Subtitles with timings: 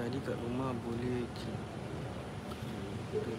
[0.00, 1.60] Syahdi kat rumah boleh cik.
[3.12, 3.36] Betul.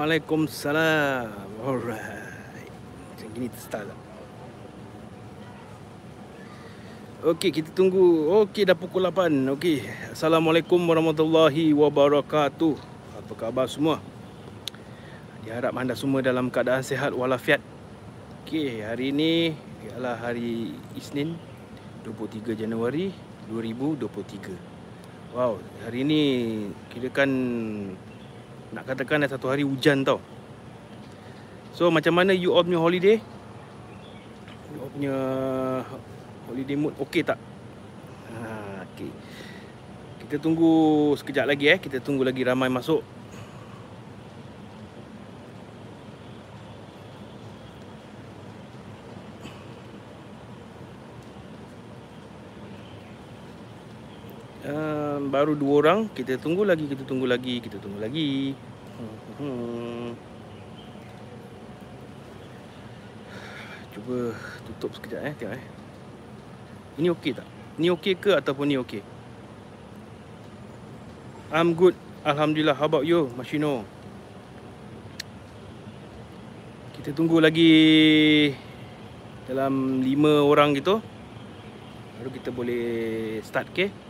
[0.00, 1.60] Waalaikumsalam.
[1.60, 2.72] Alright.
[3.12, 4.00] Macam gini start tak?
[7.20, 8.32] Okey, kita tunggu.
[8.48, 9.52] Okey, dah pukul 8.
[9.60, 9.84] Okey.
[10.08, 12.80] Assalamualaikum warahmatullahi wabarakatuh.
[13.20, 14.00] Apa khabar semua?
[15.44, 17.60] Diharap anda semua dalam keadaan sihat walafiat.
[18.48, 19.52] Okey, hari ini
[19.84, 21.36] ialah hari Isnin
[22.08, 23.12] 23 Januari
[23.52, 25.36] 2023.
[25.36, 26.22] Wow, hari ini
[26.88, 27.28] kira kan
[28.70, 30.22] nak katakan dah satu hari hujan tau.
[31.74, 33.18] So macam mana you all punya holiday?
[34.70, 35.16] You all punya
[36.46, 37.38] holiday mood okey tak?
[38.30, 39.10] Ha, okey.
[40.26, 40.70] Kita tunggu
[41.18, 41.78] sekejap lagi eh.
[41.82, 43.02] Kita tunggu lagi ramai masuk.
[55.40, 58.52] Baru dua orang kita tunggu lagi kita tunggu lagi kita tunggu lagi.
[59.40, 60.12] Hmm.
[63.96, 64.36] cuba
[64.68, 65.34] tutup sekejap eh.
[65.40, 65.64] Tengok eh.
[67.00, 67.48] Ini okey tak?
[67.80, 69.00] Ni okey ke ataupun ni okey?
[71.56, 71.96] I'm good.
[72.20, 72.76] Alhamdulillah.
[72.76, 73.88] How about you Mashino?
[77.00, 77.72] Kita tunggu lagi
[79.48, 81.00] dalam lima orang gitu.
[82.20, 84.09] Baru kita boleh start okay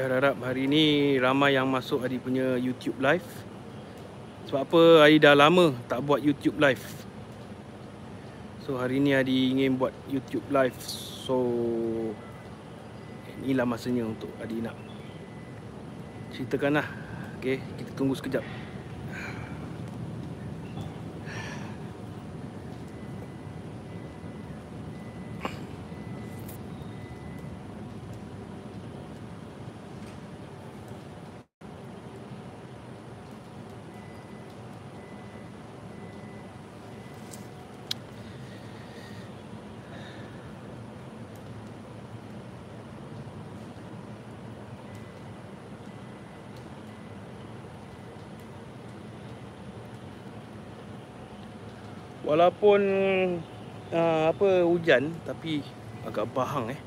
[0.00, 3.28] Dia harap hari ni ramai yang masuk Adi punya YouTube live.
[4.48, 6.80] Sebab apa Adi dah lama tak buat YouTube live.
[8.64, 10.72] So hari ni Adi ingin buat YouTube live.
[10.80, 11.36] So
[13.44, 14.72] inilah masanya untuk Adi nak
[16.32, 16.88] ceritakan lah.
[17.36, 18.69] Okay, kita tunggu sekejap.
[52.40, 52.80] Walaupun
[53.92, 55.60] uh, apa hujan tapi
[56.08, 56.80] agak bahang eh.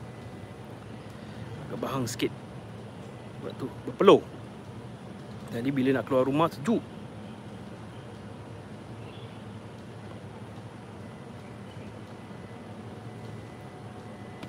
[1.70, 2.34] Agak bahang sikit.
[3.38, 4.26] Sebab tu berpeluh.
[5.54, 6.82] Jadi bila nak keluar rumah sejuk.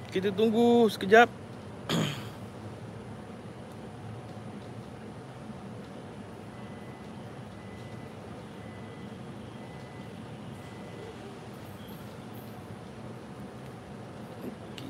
[0.09, 1.29] Kita tunggu sekejap.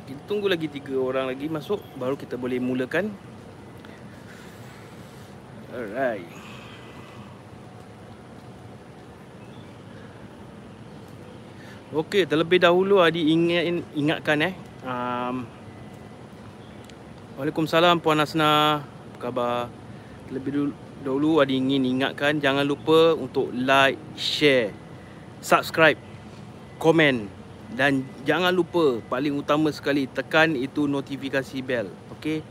[0.05, 3.15] Kita tunggu lagi tiga orang lagi masuk baru kita boleh mulakan.
[5.71, 6.27] Alright.
[11.95, 14.55] Okey, terlebih dahulu Adi ingat ingatkan eh.
[14.83, 15.47] Um,
[17.39, 18.83] Waalaikumsalam Puan Asna.
[18.83, 19.71] Apa khabar?
[20.27, 20.75] Terlebih
[21.07, 24.75] dahulu Adi ingin ingatkan jangan lupa untuk like, share,
[25.39, 26.03] subscribe,
[26.83, 27.44] komen
[27.75, 31.91] dan jangan lupa paling utama sekali tekan itu notifikasi bell.
[32.15, 32.47] Okey.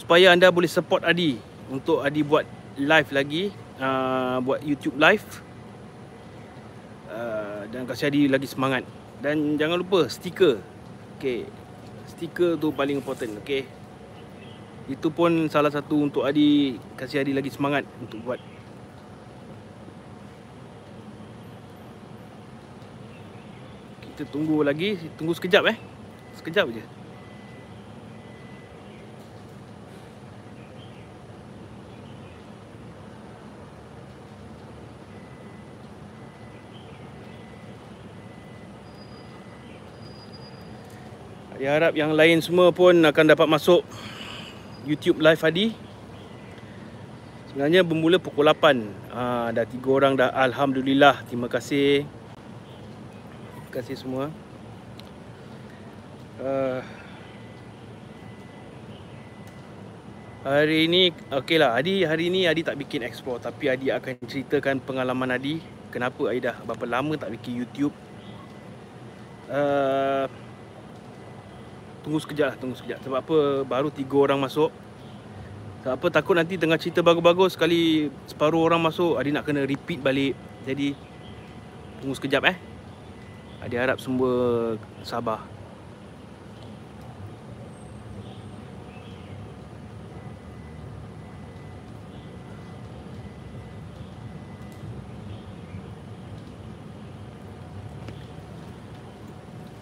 [0.00, 1.36] Supaya anda boleh support Adi
[1.68, 2.48] untuk Adi buat
[2.80, 5.28] live lagi, uh, buat YouTube live.
[7.12, 8.88] Uh, dan kasih Adi lagi semangat.
[9.20, 10.56] Dan jangan lupa stiker.
[11.20, 11.44] Okey.
[12.08, 13.68] Stiker tu paling important, okey.
[14.88, 18.40] Itu pun salah satu untuk Adi kasih Adi lagi semangat untuk buat
[24.14, 25.78] kita tunggu lagi tunggu sekejap eh
[26.38, 26.84] sekejap je
[41.64, 43.88] Saya harap yang lain semua pun akan dapat masuk
[44.84, 45.72] YouTube live Hadi.
[47.48, 48.84] Sebenarnya bermula pukul 8.
[49.48, 50.28] Ada ah, tiga orang dah.
[50.28, 51.24] Alhamdulillah.
[51.24, 52.04] Terima kasih.
[53.74, 54.30] Kasih semua.
[56.38, 56.78] Uh,
[60.46, 61.74] hari ini, okey lah.
[61.74, 63.42] Adi, hari ini Adi tak bikin explore.
[63.42, 65.58] Tapi Adi akan ceritakan pengalaman Adi.
[65.90, 67.90] Kenapa Adi dah berapa lama tak bikin YouTube.
[69.50, 70.30] Uh,
[72.06, 73.02] tunggu sekejap lah, tunggu sekejap.
[73.02, 73.36] Sebab apa,
[73.66, 74.70] baru tiga orang masuk.
[75.82, 79.98] Tak apa takut nanti tengah cerita bagus-bagus sekali separuh orang masuk Adi nak kena repeat
[79.98, 80.38] balik.
[80.62, 80.94] Jadi
[81.98, 82.73] tunggu sekejap eh.
[83.64, 85.40] Adi harap semua sabar.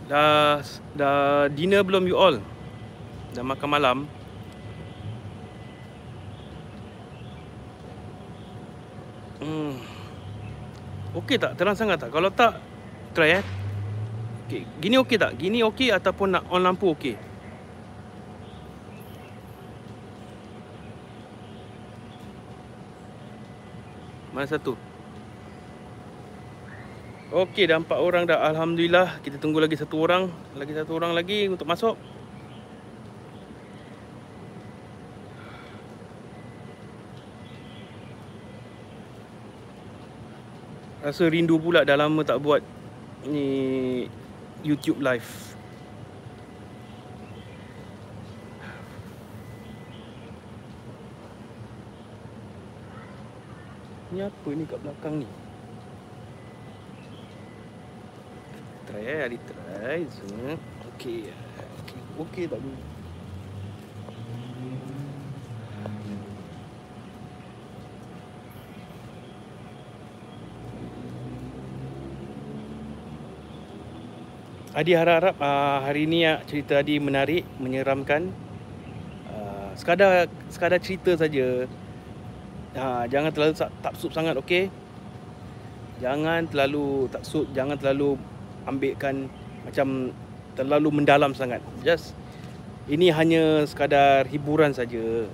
[0.06, 0.62] Dah
[0.94, 2.38] dah dinner belum you all?
[3.34, 3.98] Dah makan malam?
[9.42, 9.74] Hmm.
[11.18, 11.58] Okey tak?
[11.58, 12.14] Terang sangat tak?
[12.14, 12.62] Kalau tak,
[13.10, 13.61] try eh.
[14.46, 14.62] Okay.
[14.82, 15.38] Gini okey tak?
[15.38, 17.16] Gini okey ataupun nak on lampu okey?
[24.32, 24.76] Mana satu?
[27.32, 28.44] Okey, dah empat orang dah.
[28.44, 29.20] Alhamdulillah.
[29.24, 30.28] Kita tunggu lagi satu orang.
[30.52, 31.96] Lagi satu orang lagi untuk masuk.
[41.02, 42.62] Rasa rindu pula dah lama tak buat
[43.26, 44.06] ni
[44.62, 45.26] YouTube live.
[54.14, 55.28] Ni apa ni kat belakang ni?
[58.86, 60.00] Try eh, try.
[60.94, 61.32] Okey.
[61.82, 62.91] Okey, okey tak dulu.
[74.72, 78.32] Adi harap-harap uh, hari ni uh, cerita Adi menarik, menyeramkan.
[79.28, 81.68] Uh, sekadar sekadar cerita saja.
[82.72, 83.52] Uh, jangan terlalu
[83.84, 84.72] taksub sangat, okey?
[86.00, 88.16] Jangan terlalu taksub, jangan terlalu
[88.64, 89.28] ambilkan
[89.68, 90.08] macam
[90.56, 91.60] terlalu mendalam sangat.
[91.84, 92.16] Just
[92.88, 95.28] ini hanya sekadar hiburan saja.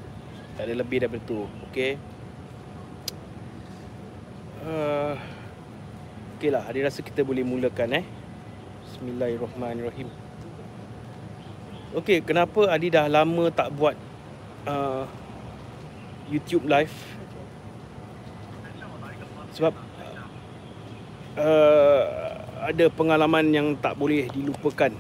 [0.59, 1.95] Tak ada lebih daripada itu, okey?
[4.67, 5.15] Uh,
[6.43, 8.18] Okeylah, Adi rasa kita boleh mulakan eh.
[8.99, 10.11] Bismillahirrahmanirrahim.
[11.95, 13.95] Okey, kenapa Adi dah lama tak buat
[14.67, 15.07] uh,
[16.27, 16.91] YouTube live?
[19.55, 19.71] Sebab
[21.39, 22.03] uh,
[22.59, 24.91] ada pengalaman yang tak boleh dilupakan.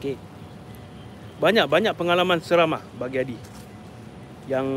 [0.00, 0.16] Okey.
[1.44, 3.36] Banyak-banyak pengalaman seram lah bagi Adi.
[4.48, 4.68] Yang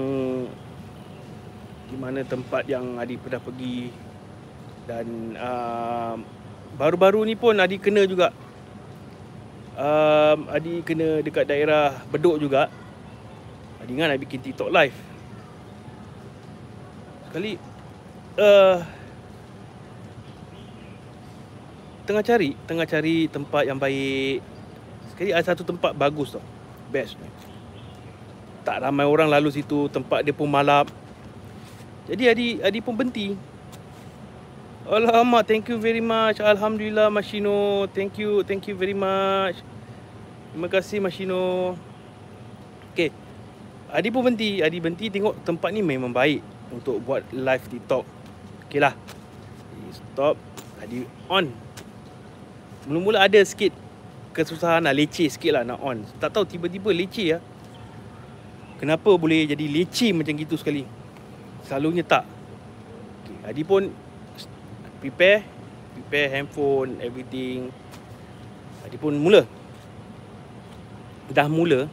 [1.87, 3.87] di mana tempat yang Adi pernah pergi
[4.83, 5.07] dan
[5.39, 6.19] uh,
[6.75, 8.31] baru-baru ni pun Adi kena juga.
[9.75, 12.71] Um, Adi kena dekat daerah Bedok juga.
[13.83, 14.97] Adi ingat nak bikin TikTok live.
[17.27, 17.59] Sekali
[18.39, 18.79] uh,
[22.07, 24.39] Tengah cari Tengah cari tempat yang baik.
[25.11, 26.43] Sekali ada satu tempat bagus tau
[26.91, 27.19] Best
[28.63, 30.87] Tak ramai orang lalu situ Tempat dia pun malap.
[32.05, 33.54] Jadi Adi, Adi pun berhenti
[34.85, 36.37] Alamak, thank you very much.
[36.37, 37.89] Alhamdulillah, Mashino.
[37.89, 39.57] Thank you, thank you very much.
[40.53, 41.73] Terima kasih, Mashino.
[42.93, 43.09] Okay.
[43.89, 44.61] Adi pun berhenti.
[44.61, 48.05] Adi berhenti tengok tempat ni memang baik untuk buat live TikTok.
[48.69, 48.93] Okay lah.
[49.89, 50.37] Stop.
[50.77, 51.49] Adi on.
[52.85, 53.73] Mula-mula ada sikit
[54.37, 54.93] kesusahan lah.
[54.93, 56.05] Leceh sikit lah nak on.
[56.21, 57.41] Tak tahu tiba-tiba leceh lah.
[58.77, 60.85] Kenapa boleh jadi leceh macam gitu sekali?
[61.65, 62.21] Selalunya tak.
[63.25, 63.49] Okay.
[63.49, 64.04] Adi pun
[64.99, 65.43] prepare
[65.95, 67.71] prepare handphone everything.
[68.85, 69.47] Dia pun mula.
[71.31, 71.89] Dah mula.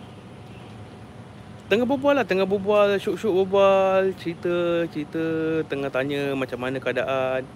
[1.72, 5.24] Tengah berbual lah tengah berbual syuk-syuk berbual cerita cerita
[5.72, 7.48] tengah tanya macam mana keadaan.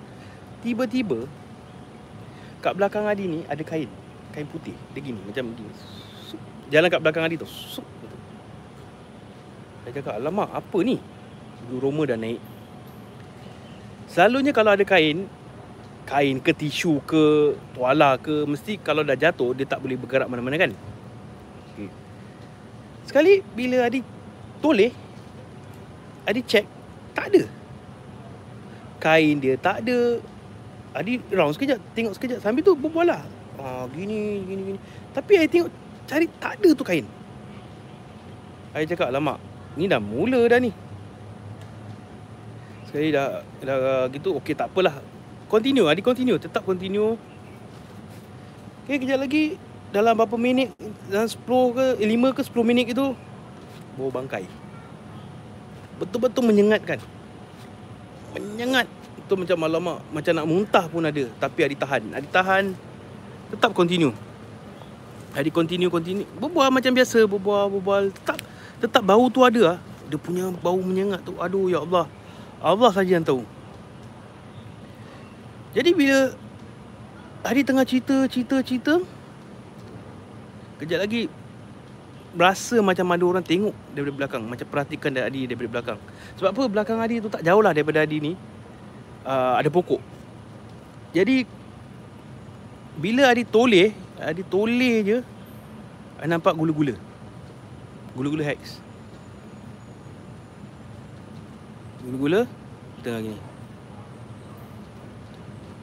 [0.64, 1.28] Tiba-tiba
[2.64, 3.92] kat belakang Adi ni ada kain.
[4.32, 5.68] Kain putih dia gini macam gini.
[6.72, 7.48] Jalan kat belakang Adi tu.
[9.84, 10.96] Dia cakap alamak apa ni?
[11.76, 12.40] Roma dah naik
[14.16, 15.28] Selalunya kalau ada kain
[16.08, 20.54] kain ke tisu ke tuala ke mesti kalau dah jatuh dia tak boleh bergerak mana-mana
[20.54, 20.70] kan
[21.74, 21.90] okay.
[23.02, 24.06] sekali bila Adi
[24.62, 24.94] toleh
[26.22, 26.62] Adi check
[27.10, 27.42] tak ada
[29.02, 30.22] kain dia tak ada
[30.94, 33.26] Adi round sekejap tengok sekejap sambil tu berbual lah
[33.58, 34.80] ah, gini gini gini
[35.10, 35.70] Tapi saya tengok
[36.06, 37.06] cari tak ada tu kain.
[38.70, 39.40] Saya cakap lama,
[39.74, 40.70] ni dah mula dah ni.
[42.96, 45.04] Sekali dah dah gitu okey tak apalah.
[45.52, 47.20] Continue, adik continue, tetap continue.
[48.88, 49.60] Okey kejap lagi
[49.92, 50.72] dalam berapa minit
[51.12, 51.44] dalam 10
[51.76, 53.12] ke 5 eh, ke 10 minit itu
[54.00, 54.48] bau bangkai.
[56.00, 56.96] Betul-betul menyengatkan.
[58.32, 58.88] Menyengat.
[59.20, 62.00] Itu macam alamak macam nak muntah pun ada tapi adik tahan.
[62.16, 62.72] Adik tahan
[63.52, 64.16] tetap continue.
[65.36, 66.24] Adik continue continue.
[66.40, 68.40] Berbual macam biasa, berbual berbual tetap
[68.80, 69.78] tetap bau tu ada ah.
[70.08, 71.36] Dia punya bau menyengat tu.
[71.36, 72.08] Aduh ya Allah.
[72.66, 73.46] Allah saja yang tahu.
[75.70, 76.34] Jadi bila
[77.46, 78.94] hari tengah cerita cerita cerita
[80.82, 81.30] kejap lagi
[82.34, 85.98] berasa macam ada orang tengok daripada belakang macam perhatikan dari Adi daripada belakang.
[86.42, 86.62] Sebab apa?
[86.66, 88.32] Belakang Adi tu tak jauh lah daripada Adi ni.
[89.22, 90.02] Uh, ada pokok.
[91.14, 91.46] Jadi
[92.98, 95.18] bila Adi toleh Adi toleh je
[96.18, 96.98] Adi nampak gula-gula.
[98.18, 98.85] Gula-gula hex
[102.06, 102.46] gula-gula
[103.02, 103.40] tengah gini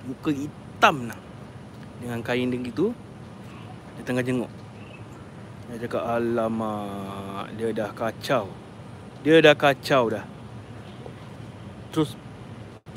[0.07, 1.19] muka hitam lah
[1.99, 2.95] dengan kain dia gitu
[3.97, 4.51] dia tengah jenguk.
[5.69, 8.49] Dia cakap alamak Dia dah kacau.
[9.23, 10.25] Dia dah kacau dah.
[11.93, 12.17] Terus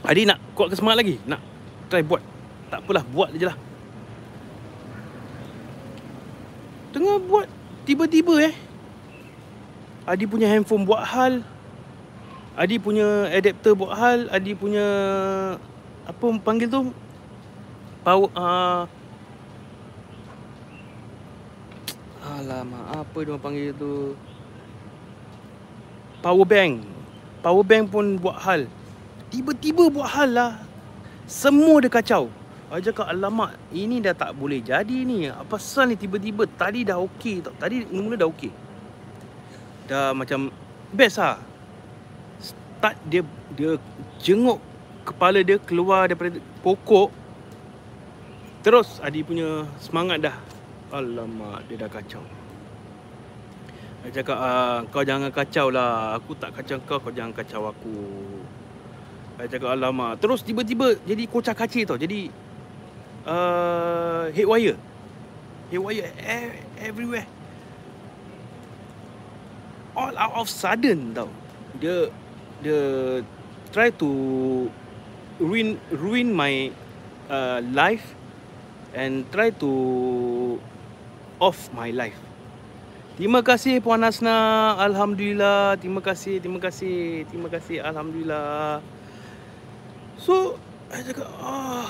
[0.07, 1.17] Adi nak kuatkan semangat lagi?
[1.27, 1.41] Nak
[1.91, 2.23] try buat?
[2.71, 3.57] Tak apalah buat je lah.
[6.91, 7.47] Tengah buat
[7.87, 8.55] Tiba-tiba eh
[10.07, 11.43] Adi punya handphone buat hal
[12.57, 14.87] Adi punya adapter buat hal Adi punya
[16.09, 16.89] Apa panggil tu
[18.01, 18.89] Power uh,
[22.27, 24.19] Alamak, apa dia panggil tu?
[26.21, 26.83] Power bank.
[27.39, 28.67] Power bank pun buat hal.
[29.31, 30.53] Tiba-tiba buat hal lah.
[31.31, 32.29] Semua dia kacau.
[32.67, 35.31] Saya cakap, alamak, ini dah tak boleh jadi ni.
[35.31, 36.51] Apa pasal ni tiba-tiba?
[36.51, 37.47] Tadi dah okey.
[37.57, 38.53] Tadi mula-mula dah okey.
[39.87, 40.51] Dah macam
[40.91, 41.39] best lah.
[42.77, 43.25] Start dia,
[43.57, 43.81] dia
[44.21, 44.61] jenguk
[45.09, 47.09] kepala dia keluar daripada pokok.
[48.61, 50.37] Terus Adi punya semangat dah
[50.95, 52.23] Alamak, dia dah kacau.
[54.07, 56.15] Dia cakap, ah, kau jangan kacau lah.
[56.15, 57.99] Aku tak kacau kau, kau jangan kacau aku.
[59.35, 60.23] Dia cakap, alamak.
[60.23, 61.99] Terus tiba-tiba jadi kocak kacir tau.
[61.99, 62.31] Jadi,
[63.27, 64.79] uh, head wire.
[65.75, 66.07] Head wire
[66.79, 67.27] everywhere.
[69.99, 71.27] All out of sudden tau.
[71.83, 72.15] Dia,
[72.65, 73.21] dia
[73.75, 74.11] try to
[75.41, 76.73] ruin ruin my
[77.29, 78.17] uh, life
[78.97, 79.71] and try to
[81.37, 82.17] off my life.
[83.17, 84.77] Terima kasih Puan Hasna.
[84.77, 85.81] Alhamdulillah.
[85.81, 87.81] Terima kasih, terima kasih, terima kasih.
[87.81, 88.85] Alhamdulillah.
[90.21, 90.61] So,
[90.93, 91.89] saya cakap, ah,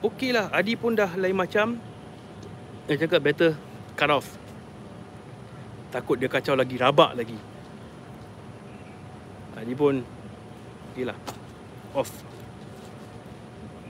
[0.00, 0.48] okey lah.
[0.48, 1.76] Adi pun dah lain macam.
[2.88, 3.50] Saya cakap, better
[3.96, 4.28] cut off.
[5.92, 7.36] Takut dia kacau lagi, rabak lagi.
[9.60, 10.00] Adi pun,
[10.92, 11.18] okey lah.
[11.92, 12.08] Off.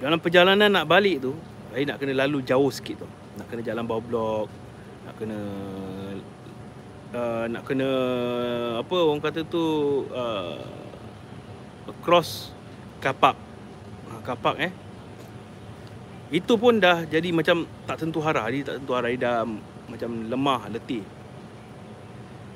[0.03, 1.33] Dalam perjalanan nak balik tu,
[1.71, 3.09] saya nak kena lalu jauh sikit tu.
[3.39, 4.49] Nak kena jalan bawah blok,
[5.07, 5.39] nak kena
[7.15, 7.89] uh, nak kena
[8.81, 9.65] apa orang kata tu
[10.11, 10.59] uh,
[12.03, 12.55] cross
[13.03, 13.37] kapak
[14.11, 14.73] uh, kapak eh
[16.31, 19.39] itu pun dah jadi macam tak tentu arah dia tak tentu arah dia dah
[19.91, 21.03] macam lemah letih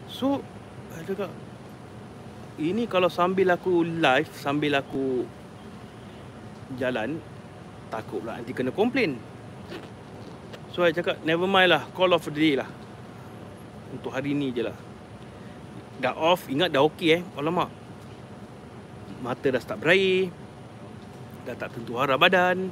[0.07, 0.39] so
[1.05, 1.29] cakap
[2.59, 5.27] ini kalau sambil aku live sambil aku
[6.79, 7.19] jalan
[7.91, 9.19] takutlah nanti kena komplain.
[10.75, 12.67] So saya cakap never mind lah Call of the day lah.
[13.91, 14.75] Untuk hari ni je lah.
[16.03, 17.23] Dah off Ingat dah okey eh.
[17.39, 17.71] Alamak.
[19.23, 20.31] Mata dah start berair.
[21.47, 22.71] Dah tak tentu arah badan.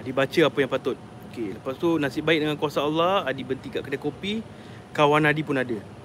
[0.00, 0.96] Adi baca apa yang patut.
[1.32, 4.44] Okey Lepas tu nasib baik dengan kuasa Allah Adi berhenti kat kedai kopi.
[4.92, 5.95] Kawan Adi pun ada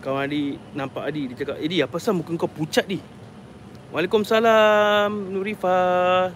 [0.00, 3.00] Kawan Adi nampak Adi Dia cakap Adi apa sah muka kau pucat di?
[3.92, 6.32] Waalaikumsalam Nurifah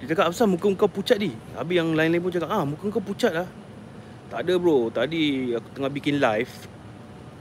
[0.00, 3.04] dia cakap apa muka kau pucat ni Habis yang lain-lain pun cakap ah muka kau
[3.04, 3.44] pucat lah.
[4.32, 4.88] Tak ada bro.
[4.88, 6.48] Tadi aku tengah bikin live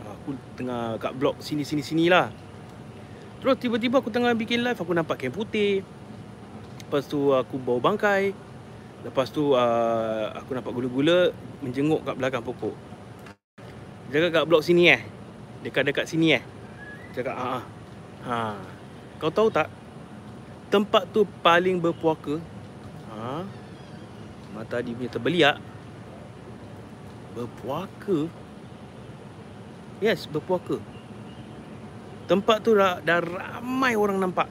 [0.04, 2.28] Aku tengah kat blog sini-sini-sini lah.
[3.40, 5.88] Terus tiba-tiba aku tengah bikin live Aku nampak kain putih.
[6.84, 8.36] Lepas tu aku bawa bangkai.
[9.08, 11.32] Lepas tu uh, aku nampak gula-gula
[11.64, 12.76] Menjenguk kat belakang pokok.
[14.12, 15.19] Cakap kat blog sini eh
[15.66, 16.44] Dekat-dekat sini eh
[17.10, 17.64] cakap ah, ah.
[18.24, 18.40] ha.
[19.18, 19.68] Kau tahu tak
[20.70, 22.38] tempat tu paling berpuaka
[23.10, 23.42] ha?
[24.54, 25.58] mata dia punya terbeliak
[27.34, 28.30] berpuaka
[29.98, 30.78] yes berpuaka
[32.30, 34.46] tempat tu dah, dah ramai orang nampak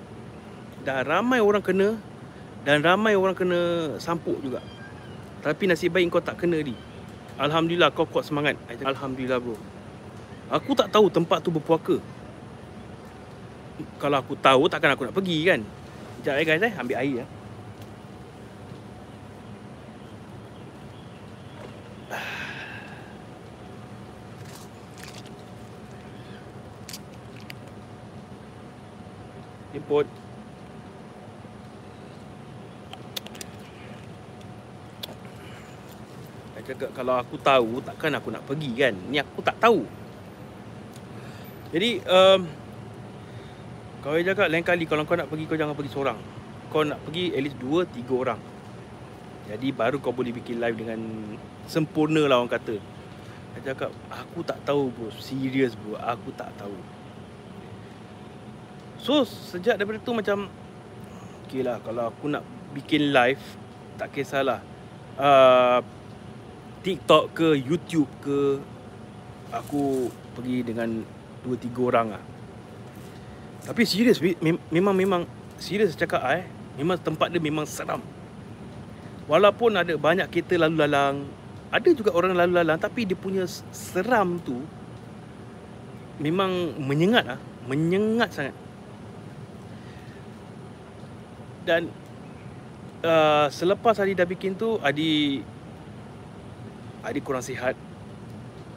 [0.82, 1.94] dah ramai orang kena
[2.66, 4.58] dan ramai orang kena sampuk juga
[5.38, 6.74] Tapi nasib baik kau tak kena di.
[7.38, 8.58] Alhamdulillah kau kuat semangat.
[8.82, 9.54] Alhamdulillah bro.
[10.49, 12.00] Aku tak tahu tempat tu berpuaka.
[14.00, 15.61] Kalau aku tahu takkan aku nak pergi kan.
[16.25, 16.73] Sekejap eh guys eh.
[16.73, 17.26] Ambil air ya.
[29.76, 30.09] Jemput.
[36.57, 38.97] Saya cakap kalau aku tahu takkan aku nak pergi kan.
[39.12, 39.85] Ni aku tak tahu.
[41.68, 42.40] Jadi um,
[44.00, 46.18] kau cakap lain kali kalau kau nak pergi kau jangan pergi seorang.
[46.72, 48.40] Kau nak pergi at least 2 3 orang.
[49.48, 51.00] Jadi baru kau boleh bikin live dengan
[51.68, 52.80] sempurna lah orang kata.
[53.52, 55.12] Saya cakap aku tak tahu bro.
[55.20, 56.00] Serius bro.
[56.00, 56.76] Aku tak tahu.
[58.98, 60.50] So sejak daripada tu macam
[61.46, 62.42] Okay lah kalau aku nak
[62.75, 63.40] bikin live
[63.94, 64.58] Tak kisahlah
[65.16, 65.80] uh,
[66.82, 68.58] TikTok ke YouTube ke
[69.54, 71.06] Aku pergi dengan
[71.47, 72.23] 2-3 orang lah.
[73.68, 74.16] Tapi serius
[74.73, 75.23] Memang memang
[75.61, 76.47] Serius cakap eh
[76.78, 78.00] Memang tempat dia memang seram.
[79.28, 81.28] Walaupun ada banyak kereta lalu lalang
[81.68, 84.62] Ada juga orang lalu lalang Tapi dia punya seram tu
[86.16, 88.57] Memang menyengat lah Menyengat sangat.
[91.68, 91.92] Dan
[93.04, 95.45] uh, selepas Adi dah bikin tu Adi
[97.04, 97.76] Adi kurang sihat.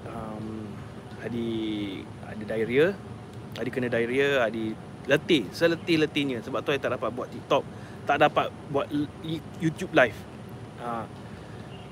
[0.05, 0.69] Um,
[1.23, 1.49] Adi
[2.41, 2.97] ada diarrhea
[3.55, 4.73] Adi kena diarrhea Adi
[5.05, 7.63] letih seletih-letihnya sebab tu Adi tak dapat buat TikTok
[8.09, 8.89] tak dapat buat
[9.61, 10.17] YouTube live
[10.81, 11.05] ha.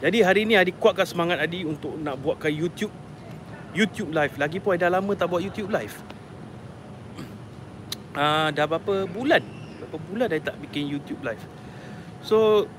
[0.01, 2.91] jadi hari ni Adi kuatkan semangat Adi untuk nak buatkan YouTube
[3.77, 5.93] YouTube live lagi pun Adi dah lama tak buat YouTube live
[8.17, 11.41] uh, dah berapa bulan berapa bulan dah tak bikin YouTube live.
[12.21, 12.69] So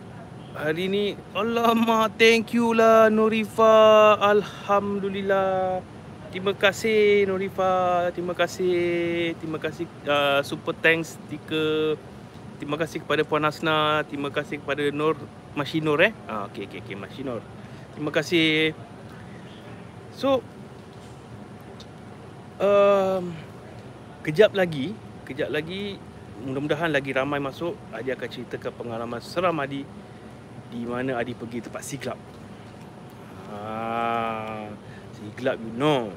[0.55, 4.14] hari ni alamak thank you lah Nurifa.
[4.21, 5.83] Alhamdulillah.
[6.31, 8.09] Terima kasih Nurifa.
[8.14, 8.79] Terima kasih.
[9.38, 11.99] Terima kasih uh, super thanks tika
[12.61, 15.16] Terima kasih kepada Puan Asna, terima kasih kepada Nur
[15.57, 16.12] Mashinur eh.
[16.29, 17.40] Ah okey okey okey Mashinur.
[17.97, 18.77] Terima kasih.
[20.12, 20.45] So
[22.61, 23.33] um,
[24.21, 24.93] kejap lagi,
[25.25, 25.97] kejap lagi
[26.45, 29.88] mudah-mudahan lagi ramai masuk Adi akan ceritakan pengalaman seram Adi
[30.69, 32.16] di mana Adi pergi tempat siglap
[33.53, 34.69] ah,
[35.21, 36.09] siglap you know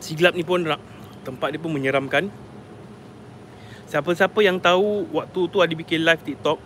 [0.00, 0.64] siglap ni pun
[1.22, 2.26] tempat dia pun menyeramkan.
[3.86, 6.58] Siapa-siapa yang tahu waktu tu Adi bikin live TikTok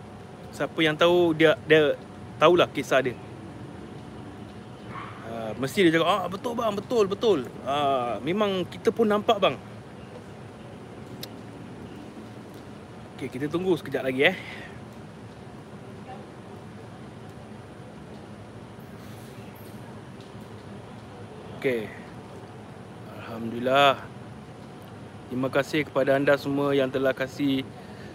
[0.54, 1.98] siapa yang tahu dia dia
[2.40, 3.18] tahulah kisah dia.
[5.60, 7.38] Mesti dia cakap ah betul bang betul betul.
[7.68, 9.54] Ah memang kita pun nampak bang
[13.16, 14.36] okey kita tunggu sekejap lagi eh
[21.56, 21.88] okey
[23.16, 23.96] alhamdulillah
[25.32, 27.64] terima kasih kepada anda semua yang telah kasih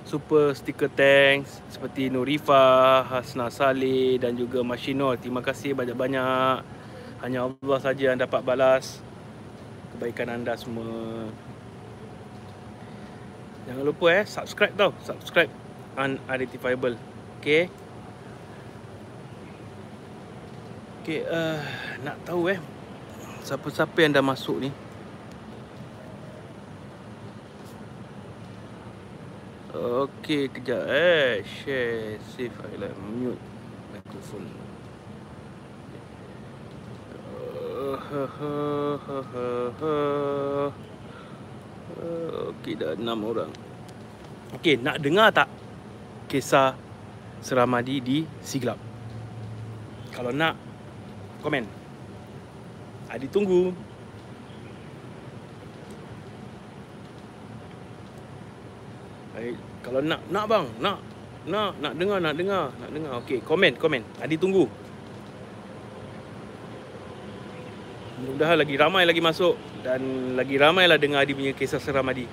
[0.05, 5.13] super sticker thanks seperti Nurifa, Hasna Saleh dan juga Mashino.
[5.13, 6.65] Terima kasih banyak-banyak.
[7.21, 8.97] Hanya Allah saja yang dapat balas
[9.93, 11.29] kebaikan anda semua.
[13.69, 15.51] Jangan lupa eh subscribe tau, subscribe
[15.97, 16.95] unidentifiable.
[17.39, 17.69] Okey.
[21.01, 21.61] Okey, uh,
[22.05, 22.59] nak tahu eh
[23.41, 24.69] siapa-siapa yang dah masuk ni.
[29.71, 31.41] Okey, kejap eh.
[31.41, 33.41] Share, save, highlight, mute,
[33.93, 34.45] microphone.
[42.55, 43.51] Okey dah enam orang.
[44.55, 45.47] Okey nak dengar tak
[46.31, 46.75] Kisah
[47.41, 48.77] Seramadi di Siglap?
[50.13, 50.55] Kalau nak
[51.41, 51.65] Komen.
[53.09, 53.73] Adi tunggu.
[59.33, 59.57] Baik.
[59.81, 60.65] Kalau nak Nak bang.
[60.79, 60.97] Nak
[61.49, 63.11] Nak Nak dengar Nak dengar Nak dengar.
[63.25, 64.05] Okey komen Komen.
[64.21, 64.69] Adi tunggu.
[68.21, 72.29] Mudah-mudahan lagi ramai lagi masuk dan lagi ramai lah dengar Adi punya kisah seram Adi.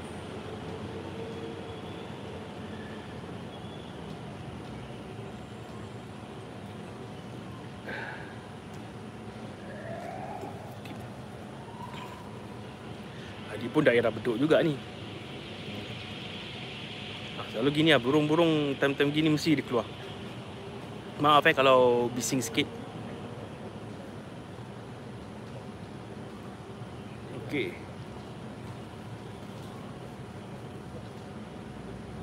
[13.48, 14.76] Adi pun daerah beduk juga ni.
[17.40, 19.88] Ah, selalu gini lah, burung-burung time-time gini mesti dia keluar.
[21.18, 22.77] Maaf eh kalau bising sikit.
[27.48, 27.72] Okey.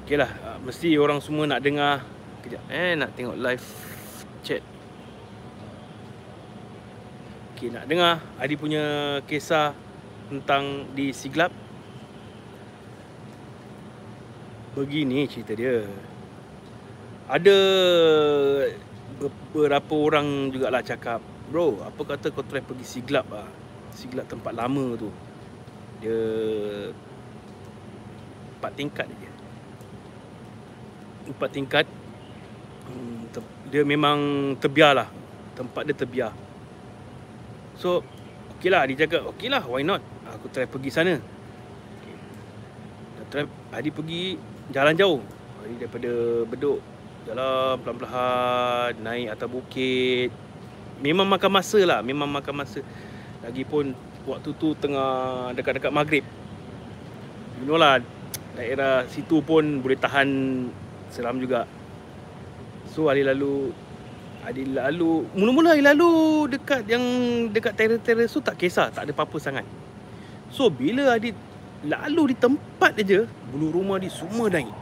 [0.05, 2.05] Okay lah uh, Mesti orang semua nak dengar.
[2.45, 3.65] Kejap eh Nak tengok live
[4.45, 4.61] chat.
[7.57, 9.73] Okay nak dengar Adi punya kisah
[10.29, 11.49] Tentang di Siglap.
[14.77, 15.89] Begini cerita dia.
[17.25, 17.57] Ada
[19.17, 21.17] Beberapa orang jugalah cakap
[21.49, 23.64] Bro apa kata kau try pergi Siglap lah
[23.95, 25.07] Siglap tempat lama tu
[26.03, 26.19] Dia
[28.55, 29.29] Empat tingkat je.
[31.29, 31.85] Empat tingkat
[32.89, 33.29] hmm,
[33.69, 34.17] dia memang
[34.57, 35.09] terbiar lah.
[35.53, 36.31] Tempat dia terbiar.
[37.77, 38.01] So
[38.57, 40.01] okey lah dia cakap okey lah why not?
[40.33, 41.19] Aku try pergi sana.
[42.01, 42.15] Okay.
[43.29, 43.43] try
[43.75, 44.39] Adi pergi
[44.73, 45.21] jalan jauh.
[45.61, 46.11] Adi daripada
[46.49, 46.79] Bedok
[47.29, 50.29] jalan pelan-pelan naik atas bukit.
[51.05, 52.79] Memang makan masa lah memang makan masa
[53.45, 53.93] lagipun
[54.25, 56.25] waktu tu tengah dekat-dekat maghrib.
[57.61, 58.01] You know lah
[58.57, 60.27] daerah situ pun boleh tahan
[61.13, 61.69] seram juga.
[62.89, 63.69] So hari lalu
[64.41, 66.09] hari lalu mula-mula hari lalu
[66.57, 67.03] dekat yang
[67.53, 69.65] dekat terrace-terrace tu tak kisah tak ada apa-apa sangat.
[70.49, 71.37] So bila Adit
[71.85, 74.73] lalu di tempat aja bulu rumah dia semua naik.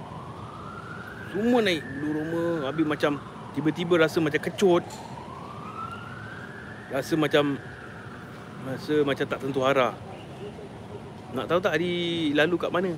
[1.36, 3.12] Semua naik bulu rumah habis macam
[3.58, 4.84] tiba-tiba rasa macam kecut.
[6.94, 7.58] Rasa macam
[8.64, 9.94] rasa macam tak tentu arah
[11.34, 12.94] nak tahu tak Adi lalu kat mana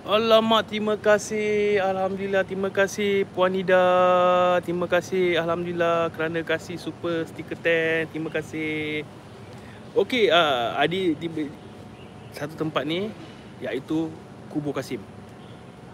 [0.00, 1.78] Alamak, terima kasih.
[1.78, 4.58] Alhamdulillah, terima kasih Puan Ida.
[4.64, 8.10] Terima kasih Alhamdulillah kerana kasih super sticker 10.
[8.10, 9.04] Terima kasih.
[9.92, 11.28] Okey, uh, Adi di
[12.32, 13.12] satu tempat ni
[13.60, 14.08] iaitu
[14.48, 14.98] Kubur Kasim.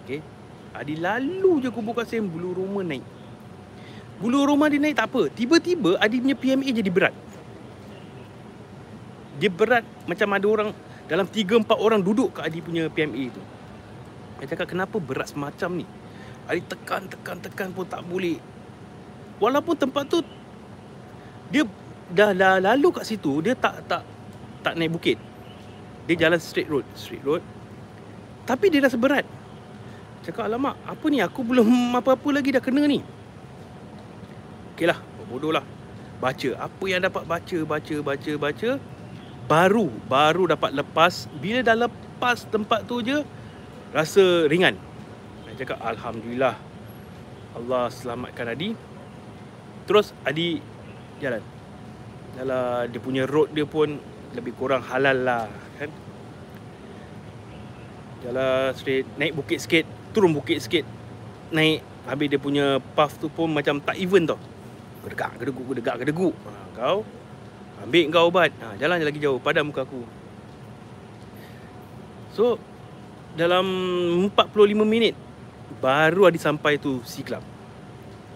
[0.07, 0.22] Okey.
[0.72, 3.05] Adi lalu je Kubur Kasim, bulu rumah naik.
[4.16, 5.29] Bulu rumah dia naik tak apa.
[5.35, 7.14] Tiba-tiba Adi punya PMA jadi berat.
[9.37, 10.70] Dia berat macam ada orang
[11.07, 13.42] dalam 3 4 orang duduk kat Adi punya PMA tu.
[14.40, 15.87] Dia cakap kenapa berat semacam ni?
[16.49, 18.38] Hari tekan tekan tekan pun tak boleh.
[19.37, 20.25] Walaupun tempat tu
[21.53, 21.68] Dia
[22.09, 24.03] dah, dah lalu kat situ Dia tak tak
[24.64, 25.18] tak naik bukit.
[26.09, 27.42] Dia jalan straight road Straight road.
[28.49, 29.27] Tapi dia dah seberat.
[30.25, 31.20] Cakap alamak Apa ni?
[31.20, 31.68] Aku belum
[32.01, 33.05] apa-apa lagi dah kena ni.
[34.72, 35.66] Okey lah Bodoh lah.
[36.16, 36.51] Baca.
[36.57, 38.70] Apa yang dapat baca Baca baca baca
[39.46, 43.22] Baru Baru dapat lepas Bila dah lepas tempat tu je
[43.96, 44.76] rasa ringan.
[45.44, 46.52] Saya cakap alhamdulillah.
[47.56, 48.76] Allah selamatkan Adi.
[49.88, 50.61] Terus Adi
[51.22, 51.40] jalan.
[52.37, 53.96] Jalan dia punya road dia pun
[54.37, 55.48] lebih kurang halal lah
[55.80, 55.88] kan.
[58.20, 60.85] Jalan straight, naik bukit sikit, turun bukit sikit.
[61.54, 64.37] Naik habis dia punya path tu pun macam tak even tau.
[65.09, 66.35] Gedegak, gedeguk, gedegak, gedeguk.
[66.44, 67.00] Ha, kau
[67.85, 68.51] ambil kau ubat.
[68.62, 70.01] Ha, jalan lagi jauh, padam muka aku.
[72.33, 72.61] So,
[73.37, 73.67] dalam
[74.33, 75.17] 45 minit
[75.81, 77.45] baru ada sampai tu si club.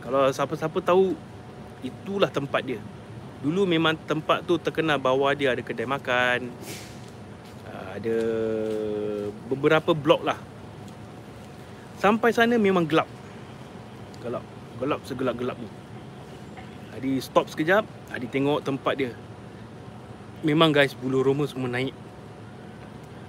[0.04, 1.16] Kalau siapa-siapa tahu
[1.80, 2.80] itulah tempat dia.
[3.40, 6.52] Dulu memang tempat tu terkenal bawah dia ada kedai makan.
[7.64, 8.18] Ah, ada
[9.48, 10.36] beberapa blok lah.
[12.00, 13.08] Sampai sana memang gelap.
[14.20, 14.44] Gelap.
[14.80, 15.68] Gelap segelap-gelap ni.
[16.96, 17.84] Adi stop sekejap.
[18.12, 19.12] Adi tengok tempat dia.
[20.40, 21.92] Memang guys bulu roma semua naik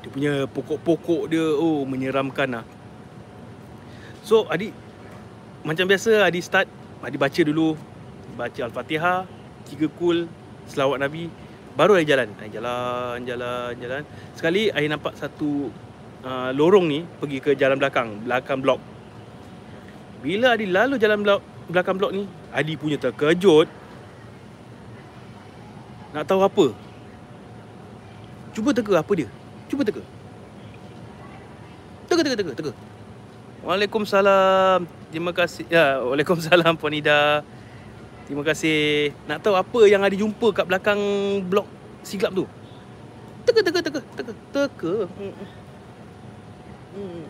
[0.01, 2.65] dia punya pokok-pokok dia oh menyeramkan lah.
[4.25, 4.73] So adik
[5.61, 6.67] macam biasa adik start
[7.05, 7.77] adik baca dulu
[8.33, 9.29] baca al-Fatihah,
[9.69, 10.25] tiga kul,
[10.65, 11.29] selawat Nabi,
[11.77, 12.29] baru adik jalan.
[12.41, 14.01] Adik jalan, jalan, jalan.
[14.33, 15.69] Sekali adik nampak satu
[16.25, 18.81] uh, lorong ni pergi ke jalan belakang, belakang blok.
[20.25, 23.69] Bila adik lalu jalan blok belakang blok ni, adik punya terkejut.
[26.11, 26.90] Nak tahu apa?
[28.51, 29.27] Cuba teka apa dia?
[29.71, 30.03] Cuba teka.
[32.11, 32.71] Teka, teka, teka, teka.
[33.63, 34.83] Waalaikumsalam.
[35.13, 35.63] Terima kasih.
[35.71, 37.47] Ya, Waalaikumsalam Puan Ida.
[38.27, 39.11] Terima kasih.
[39.27, 40.99] Nak tahu apa yang ada jumpa kat belakang
[41.47, 41.67] blok
[42.03, 42.43] siglap tu?
[43.47, 44.95] Teka, teka, teka, teka, teka.
[45.07, 45.33] Hmm.
[46.91, 47.23] Hmm.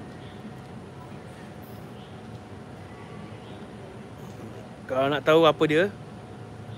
[4.89, 5.83] Kalau nak tahu apa dia,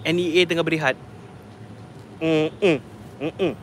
[0.03, 0.93] NEA tengah berehat.
[2.19, 2.77] Hmm, hmm,
[3.23, 3.53] hmm, hmm.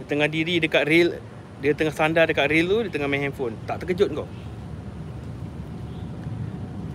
[0.00, 1.20] Dia tengah diri dekat rail
[1.60, 3.52] Dia tengah sandar dekat rail tu Dia tengah main handphone.
[3.68, 4.28] Tak terkejut kau?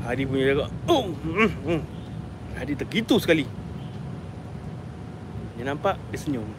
[0.05, 1.81] Hadi punya cakap oh, mm, mm.
[2.57, 3.45] Hadi tergitu sekali.
[5.57, 6.49] Dia nampak Dia senyum.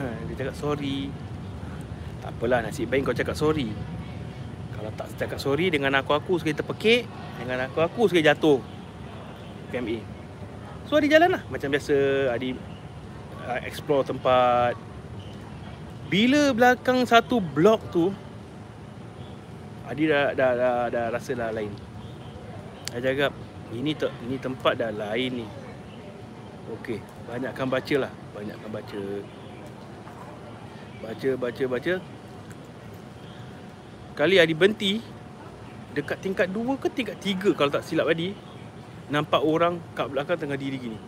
[0.00, 1.12] Ha, Dia cakap sorry.
[2.24, 3.68] Tak apalah nasib baik kau cakap sorry.
[4.78, 7.02] Kalau tak cakap sorry Dengan aku-aku sekali terpekik
[7.40, 8.62] Dengan aku-aku sekali jatuh.
[9.68, 10.00] PMA
[10.88, 11.96] So Adi jalan lah Macam biasa
[12.32, 12.77] Adi
[13.48, 14.76] uh, explore tempat.
[16.08, 18.12] Bila belakang satu blok tu
[19.88, 21.72] Adi dah, dah, dah, dah rasa dah lain.
[22.92, 23.32] Saya cakap
[23.68, 25.46] Ini te, ini tempat dah lain ni.
[26.76, 28.12] Okey Banyakkan baca lah.
[28.36, 29.02] Banyakkan baca.
[31.00, 31.94] Baca, baca, baca.
[34.12, 34.92] Kali Adi berhenti
[35.96, 38.36] Dekat tingkat 2 ke tingkat 3 Kalau tak silap Adi
[39.08, 41.07] Nampak orang kat belakang tengah diri gini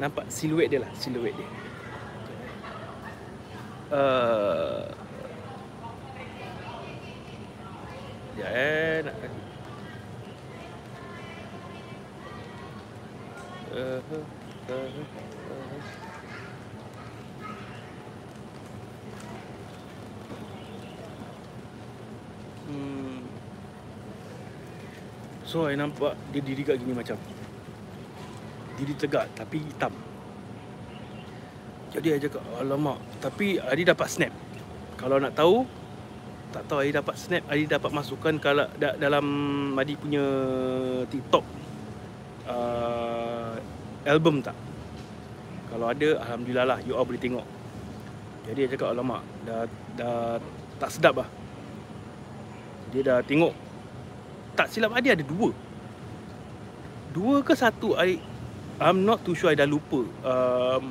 [0.00, 1.48] Nampak siluet dia lah Siluet dia
[3.92, 4.88] uh,
[8.32, 9.16] Ya eh nak
[13.72, 14.24] uh, uh,
[14.72, 14.88] uh.
[22.72, 23.20] Hmm.
[25.44, 27.20] So, saya nampak dia diri kat gini macam
[28.82, 29.94] Diri tegak tapi hitam.
[31.94, 32.98] Jadi saya cakap, alamak.
[33.22, 34.32] Tapi Adi dapat snap.
[34.98, 35.66] Kalau nak tahu
[36.50, 39.26] Tak tahu Adi dapat snap Adi dapat masukkan kalau da, dalam
[39.74, 40.22] Adi punya
[41.10, 41.42] TikTok
[42.46, 43.56] uh,
[44.06, 44.54] Album tak?
[45.72, 47.46] Kalau ada, Alhamdulillah lah You all boleh tengok.
[48.46, 50.38] Jadi saya cakap, alamak Dah, dah
[50.82, 51.28] tak sedap lah.
[52.90, 53.54] Dia dah tengok.
[54.58, 55.54] Tak silap Adi ada dua.
[57.14, 58.31] Dua ke satu Adi
[58.82, 60.90] I'm not too sure I dah lupa um,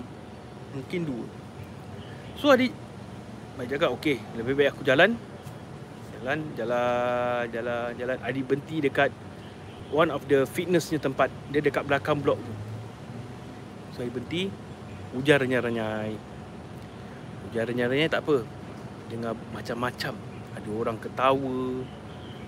[0.71, 1.27] Mungkin dua.
[2.39, 2.71] So adik
[3.59, 5.19] Baik cakap okay Lebih baik aku jalan.
[6.15, 8.17] Jalan Jalan Jalan Jalan.
[8.23, 9.11] Adik berhenti dekat
[9.91, 11.27] One of the fitnessnya tempat.
[11.51, 12.53] Dia dekat belakang blok tu.
[13.91, 14.47] So adik berhenti
[15.11, 16.15] Hujan renyai-renyai.
[17.43, 18.47] Hujan renyai-renyai tak apa.
[19.11, 20.15] Dengar macam-macam.
[20.55, 21.59] Ada orang ketawa.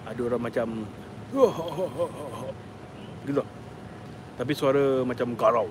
[0.07, 0.67] Ada orang macam
[3.27, 3.43] Gitu
[4.33, 5.69] tapi suara macam garau.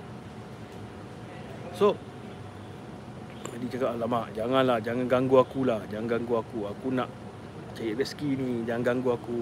[1.73, 1.97] So
[3.63, 6.69] Dia cakap alamak Janganlah Jangan ganggu aku lah Jangan ganggu aku.
[6.69, 7.09] Aku nak
[7.73, 9.39] Cari rezeki ni Jangan ganggu aku.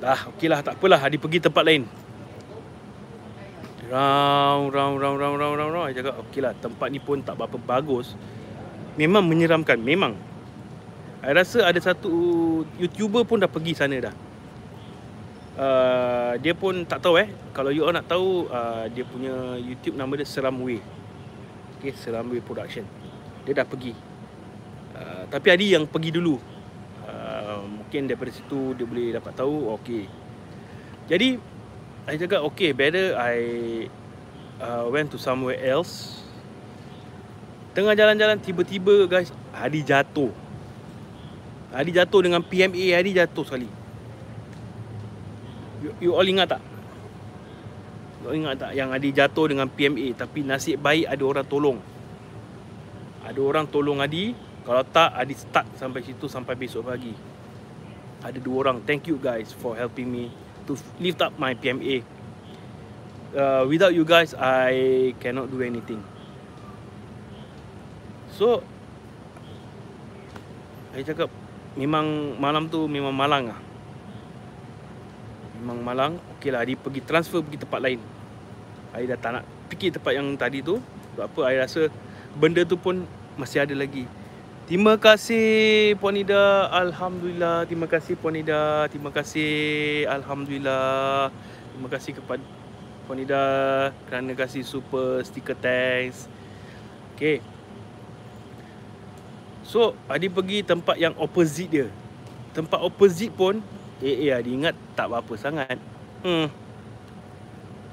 [0.00, 0.98] Dah okey lah Tak apalah.
[1.02, 1.84] Adi pergi tempat lain.
[3.92, 7.36] Round Round Round Round Round Round Round Dia cakap okey lah Tempat ni pun tak
[7.36, 8.16] berapa bagus.
[8.96, 9.76] Memang menyeramkan.
[9.76, 10.16] Memang.
[11.22, 12.10] Saya rasa ada satu
[12.82, 14.14] YouTuber pun dah pergi sana dah
[15.58, 17.28] uh, dia pun tak tahu eh.
[17.52, 20.80] Kalau you all nak tahu uh, dia punya YouTube nama dia Seramway.
[21.78, 22.86] Okey Seramway Production.
[23.44, 23.92] Dia dah pergi.
[24.92, 26.38] Uh, tapi ada yang pergi dulu.
[27.02, 30.06] Uh, mungkin daripada situ dia boleh dapat tahu okey
[31.10, 31.34] jadi
[32.06, 33.36] saya cakap okey better I
[34.62, 36.22] uh, went to somewhere else.
[37.74, 40.30] Tengah jalan-jalan tiba-tiba guys Hadi jatuh.
[41.72, 43.81] Hadi jatuh dengan PMA Hadi jatuh sekali
[45.82, 46.62] you, you all ingat tak?
[48.22, 51.78] You all ingat tak yang Adi jatuh dengan PMA tapi nasib baik ada orang tolong.
[53.26, 54.32] Ada orang tolong Adi.
[54.62, 57.12] Kalau tak Adi start sampai situ sampai besok pagi.
[58.22, 58.78] Ada dua orang.
[58.86, 60.30] Thank you guys for helping me
[60.70, 62.06] to lift up my PMA.
[63.34, 65.98] Uh, without you guys I cannot do anything.
[68.30, 68.62] So
[70.92, 71.32] saya cakap
[71.74, 73.61] memang malam tu memang malang ah
[75.62, 78.02] memang malang Okeylah Adi pergi transfer pergi tempat lain.
[78.90, 80.82] Adi dah tak nak fikir tempat yang tadi tu.
[81.14, 81.40] Sebab apa?
[81.46, 81.82] Adi rasa
[82.34, 83.06] benda tu pun
[83.38, 84.10] masih ada lagi.
[84.66, 86.66] Terima kasih Puan Ida.
[86.74, 87.70] Alhamdulillah.
[87.70, 88.90] Terima kasih Puan Ida.
[88.90, 89.50] Terima kasih
[90.10, 91.30] Alhamdulillah.
[91.72, 92.42] Terima kasih kepada
[93.08, 93.46] Puan Ida
[94.06, 96.26] Kerana kasih super sticker thanks.
[97.14, 97.42] Okay
[99.62, 101.88] So Adi pergi tempat yang opposite dia.
[102.52, 103.64] Tempat opposite pun
[104.02, 105.78] Eh, eh, dia ingat tak apa-apa sangat.
[106.26, 106.50] Hmm.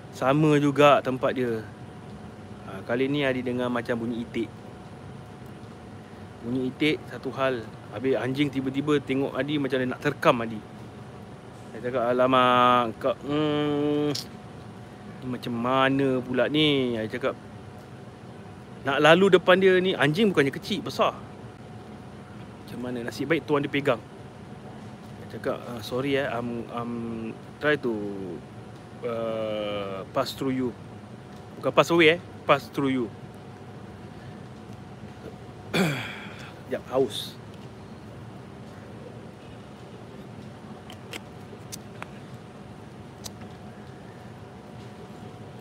[0.10, 1.62] Sama juga tempat dia.
[2.66, 4.50] Ha, kali ni Adi dengar macam bunyi itik.
[6.42, 7.62] Bunyi itik satu hal.
[7.94, 10.58] Habis anjing tiba-tiba tengok Adi macam dia nak terkam Adi.
[11.78, 13.14] Dia cakap, alamak, kau...
[13.30, 14.10] Hmm,
[15.30, 16.98] macam mana pula ni?
[16.98, 17.38] Dia cakap,
[18.82, 21.14] nak lalu depan dia ni, anjing bukannya kecil, besar.
[22.66, 23.06] Macam mana?
[23.06, 24.02] Nasib baik tuan dia pegang
[25.30, 26.94] cakap uh, sorry eh I'm I'm
[27.62, 27.94] try to
[29.06, 30.70] uh, pass through you.
[31.62, 33.08] Bukan pass away eh pass through you.
[36.70, 37.38] Sekejap, haus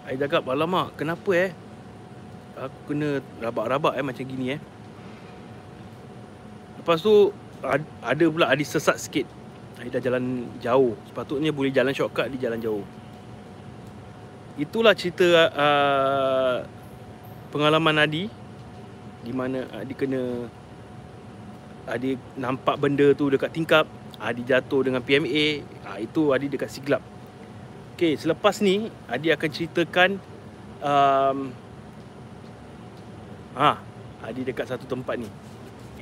[0.08, 1.50] Saya cakap, alamak, kenapa eh?
[2.56, 4.60] Aku kena rabak-rabak eh macam gini eh.
[6.80, 7.28] Lepas tu
[8.00, 9.37] Ada pula ada sesat sikit
[9.78, 10.98] saya dah jalan jauh.
[11.06, 12.82] Sepatutnya boleh jalan shortcut di jalan jauh.
[14.58, 16.66] Itulah cerita uh,
[17.54, 18.26] Pengalaman Adi
[19.22, 20.50] Di mana Adi kena
[21.86, 23.86] Adik nampak benda tu dekat tingkap
[24.18, 27.06] Adik jatuh dengan PMA ha, Itu adik dekat Siglap.
[27.94, 30.10] Okay, selepas ni Adik akan ceritakan
[30.82, 31.38] um,
[33.54, 33.78] ha,
[34.26, 35.30] Adik dekat satu tempat ni.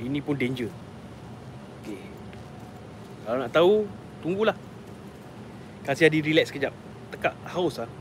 [0.01, 0.86] Ini pun danger
[3.27, 3.83] Kalau nak tahu
[4.23, 4.55] Tunggulah
[5.83, 6.71] Kasih adik relax sekejap
[7.11, 7.91] Tekak haus lah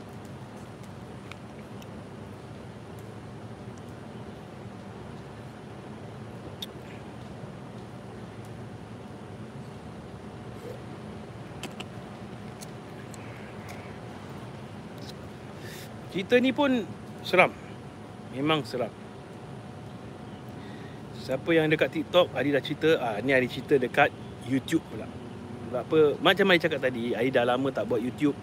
[16.16, 16.80] Cerita ni pun
[17.20, 17.52] seram.
[18.32, 18.88] Memang seram.
[21.20, 22.96] Siapa yang dekat TikTok, Adi dah cerita.
[22.96, 24.08] Ah, ni Adi cerita dekat
[24.46, 25.06] YouTube pula.
[25.66, 25.98] Sebab apa?
[26.22, 28.38] Macam Adi cakap tadi, Adi dah lama tak buat YouTube.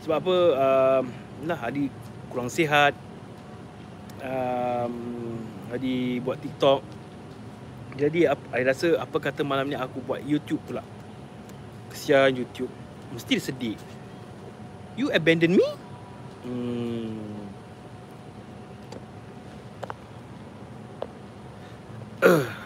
[0.00, 0.36] Sebab apa?
[0.56, 1.04] Um,
[1.44, 1.92] lah, Adi
[2.32, 2.96] kurang sihat.
[4.24, 4.94] Um,
[5.68, 6.80] Adi buat TikTok.
[8.00, 10.82] Jadi, Adi rasa apa kata malam ni aku buat YouTube pula.
[11.92, 12.72] Kesian YouTube.
[13.12, 13.78] Mesti sedih.
[14.96, 15.68] You abandon me?
[16.44, 17.20] Hmm.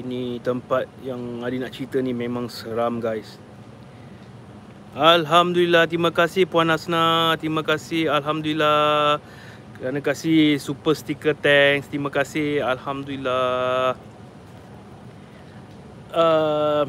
[0.00, 3.36] Ini tempat yang Adi nak cerita ni memang seram guys.
[4.96, 7.36] Alhamdulillah, terima kasih Puan Asna.
[7.36, 9.20] Terima kasih, Alhamdulillah.
[9.76, 11.86] Kerana kasih super sticker thanks.
[11.92, 13.94] Terima kasih, Alhamdulillah.
[16.10, 16.88] Uh,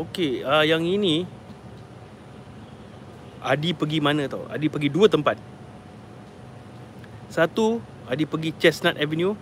[0.00, 1.28] Okey, uh, yang ini
[3.44, 4.48] Adi pergi mana tau?
[4.48, 5.36] Adi pergi dua tempat.
[7.30, 7.78] Satu,
[8.10, 9.38] Adi pergi Chestnut Avenue.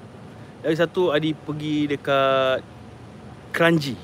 [0.60, 2.60] Dari satu, Adi pergi dekat
[3.50, 3.96] Kranji.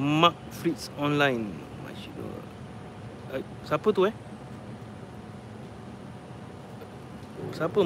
[0.00, 1.68] Mark Fritz Online.
[3.30, 4.14] Uh, siapa tu eh?
[7.54, 7.78] Siapa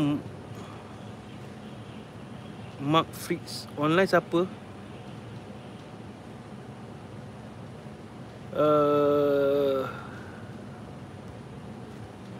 [2.84, 4.44] Mark Fritz online siapa?
[8.54, 9.82] Uh,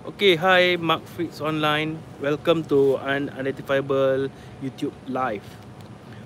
[0.05, 1.97] okay, hi Mark Fritz online.
[2.21, 4.29] Welcome to unidentifiable
[4.61, 5.45] YouTube live.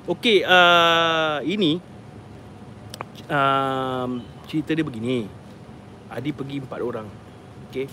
[0.08, 1.78] Okay, uh, ini
[3.30, 5.30] um, cerita dia begini.
[6.10, 7.06] Adi pergi empat orang.
[7.68, 7.86] Okay,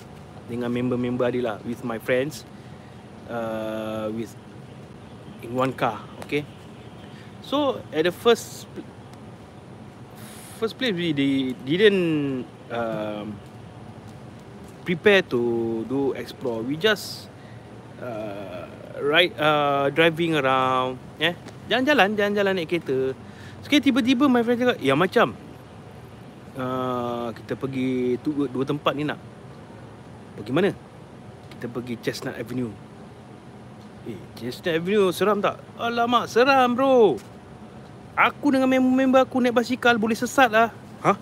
[0.50, 2.48] dengan member-member Adi lah, with my friends,
[3.30, 4.34] uh, with
[5.46, 6.46] in one car okay
[7.46, 8.66] so at the first
[10.58, 13.38] first place we they didn't um,
[14.86, 17.28] prepare to do explore we just
[18.00, 18.70] uh,
[19.02, 21.34] ride uh, driving around yeah
[21.66, 23.18] jalan-jalan jalan-jalan naik kereta
[23.66, 25.34] sekali tiba-tiba my friend cakap ya macam
[26.54, 29.18] uh, kita pergi tu, dua tempat ni nak
[30.38, 30.72] pergi mana
[31.58, 32.86] kita pergi Chestnut Avenue
[34.06, 35.58] Eh, Chestnut Avenue seram tak?
[35.82, 37.18] Alamak, seram bro.
[38.14, 40.70] Aku dengan member-member aku naik basikal boleh sesat lah.
[41.02, 41.18] Ha?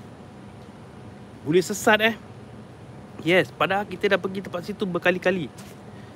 [1.48, 2.16] Boleh sesat eh?
[3.24, 5.48] Yes, padahal kita dah pergi tempat situ berkali-kali.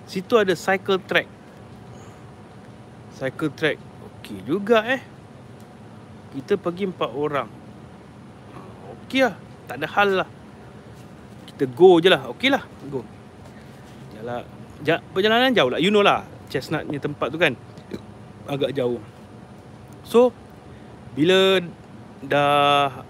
[0.08, 1.28] Situ ada cycle track.
[3.16, 3.80] Cycle track.
[4.04, 5.00] Okey juga eh.
[6.36, 7.48] Kita pergi empat orang.
[9.08, 9.36] Okey lah.
[9.72, 10.30] Tak ada hal lah.
[11.48, 12.28] Kita go je lah.
[12.36, 12.64] Okey lah.
[12.92, 13.08] Go.
[14.16, 14.44] Jalan.
[14.84, 15.80] Ja, perjalanan jauh lah.
[15.80, 16.28] You know lah.
[16.52, 17.56] Chestnut ni tempat tu kan
[18.48, 19.00] agak jauh.
[20.04, 20.36] So
[21.16, 21.64] bila
[22.24, 23.04] dah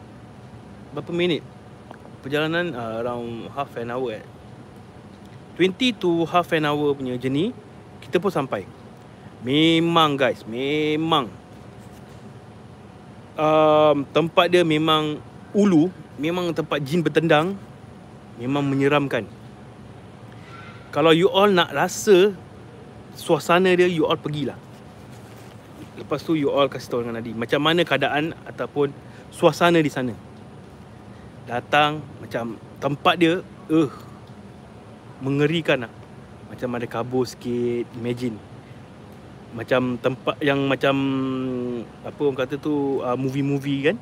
[0.93, 1.41] berapa minit
[2.28, 4.25] perjalanan uh, around half an hour eh.
[5.56, 7.56] 20 to half an hour punya journey
[8.04, 8.67] kita pun sampai.
[9.42, 11.32] Memang guys, memang
[13.40, 15.23] um, tempat dia memang
[15.56, 15.88] ulu,
[16.19, 17.56] memang tempat jin bertendang,
[18.36, 19.23] memang menyeramkan.
[20.92, 22.34] Kalau you all nak rasa
[23.13, 24.58] suasana dia you all pergilah.
[25.98, 28.94] Lepas tu you all kasih tahu dengan Nadi macam mana keadaan ataupun
[29.34, 30.13] suasana di sana.
[31.48, 33.40] Datang macam tempat dia
[33.71, 33.92] eh uh,
[35.23, 35.94] mengerikan lah.
[36.52, 38.36] Macam ada kabur sikit, imagine.
[39.56, 40.96] Macam tempat yang macam
[42.04, 43.98] apa orang kata tu uh, movie-movie kan.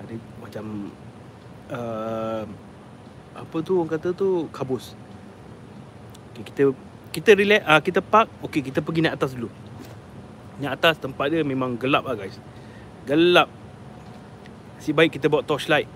[0.00, 0.64] Ada macam
[1.68, 2.44] uh,
[3.36, 4.96] apa tu orang kata tu kabus.
[6.32, 6.62] Okay, kita
[7.18, 9.50] kita relax uh, kita park okey kita pergi naik atas dulu
[10.62, 12.38] naik atas tempat dia memang gelap lah guys
[13.08, 13.50] gelap
[14.78, 15.90] si baik kita bawa torchlight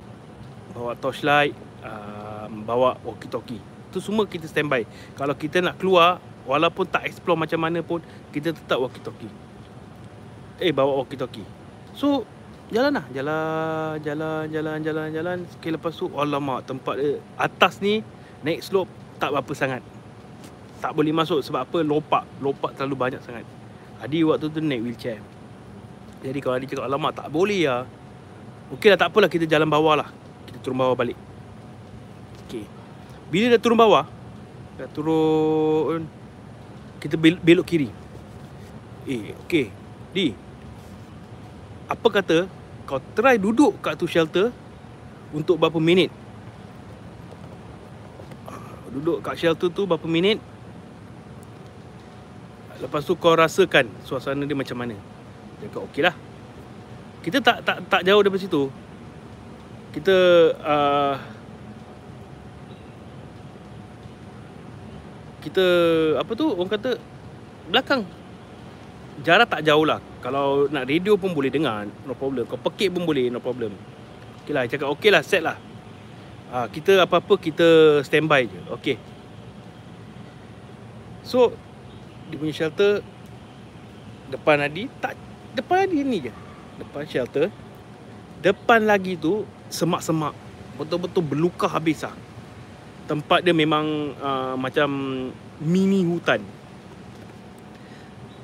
[0.73, 1.55] bawa torchlight
[1.85, 3.61] uh, bawa walkie talkie
[3.93, 6.18] tu semua kita standby kalau kita nak keluar
[6.49, 8.01] walaupun tak explore macam mana pun
[8.33, 9.31] kita tetap walkie talkie
[10.59, 11.47] eh bawa walkie talkie
[11.93, 12.25] so
[12.73, 18.01] jalan lah jalan jalan jalan jalan jalan sekali lepas tu alamak tempat dia atas ni
[18.43, 18.91] naik slope
[19.23, 19.83] tak apa sangat.
[20.83, 21.79] Tak boleh masuk sebab apa?
[21.87, 22.27] Lopak.
[22.43, 23.47] Lopak terlalu banyak sangat.
[24.03, 25.23] Adi waktu tu naik wheelchair.
[26.27, 27.87] Jadi kalau Adi cakap, alamak tak boleh lah.
[28.75, 30.11] Okey lah, tak apalah kita jalan bawah lah.
[30.63, 31.19] Turun bawah balik.
[32.47, 32.65] Okey.
[33.29, 34.07] Bila dah turun bawah,
[34.79, 36.07] dah turun,
[37.03, 37.91] kita belok kiri.
[39.11, 39.75] Eh, okey.
[40.15, 40.37] Di,
[41.91, 42.47] apa kata
[42.87, 44.55] kau try duduk kat tu shelter
[45.35, 46.13] untuk berapa minit?
[48.93, 50.37] Duduk kat shelter tu berapa minit?
[52.79, 54.99] Lepas tu kau rasakan suasana dia macam mana?
[55.59, 56.15] Dia kata okey lah.
[57.23, 58.69] Kita tak tak tak jauh daripada situ.
[59.93, 60.16] Kita
[60.57, 61.14] uh,
[65.45, 65.66] kita
[66.16, 66.90] apa tu orang kata
[67.68, 68.03] belakang.
[69.20, 70.01] Jarak tak jauh lah.
[70.24, 72.49] Kalau nak radio pun boleh dengar no problem.
[72.49, 73.76] Kau pekik pun boleh no problem.
[74.43, 75.61] Ok lah cakap ok lah set lah.
[76.53, 78.61] Ha, kita apa-apa kita standby je.
[78.72, 78.86] Ok
[81.22, 81.55] so
[82.28, 83.01] dia punya shelter
[84.28, 85.14] depan Adi tak
[85.55, 86.32] depan Adi ni je.
[86.80, 87.47] Depan shelter.
[88.43, 90.37] Depan lagi tu semak-semak
[90.77, 92.12] betul-betul berluka habis lah
[93.07, 94.89] tempat dia memang uh, macam
[95.62, 96.43] mini hutan.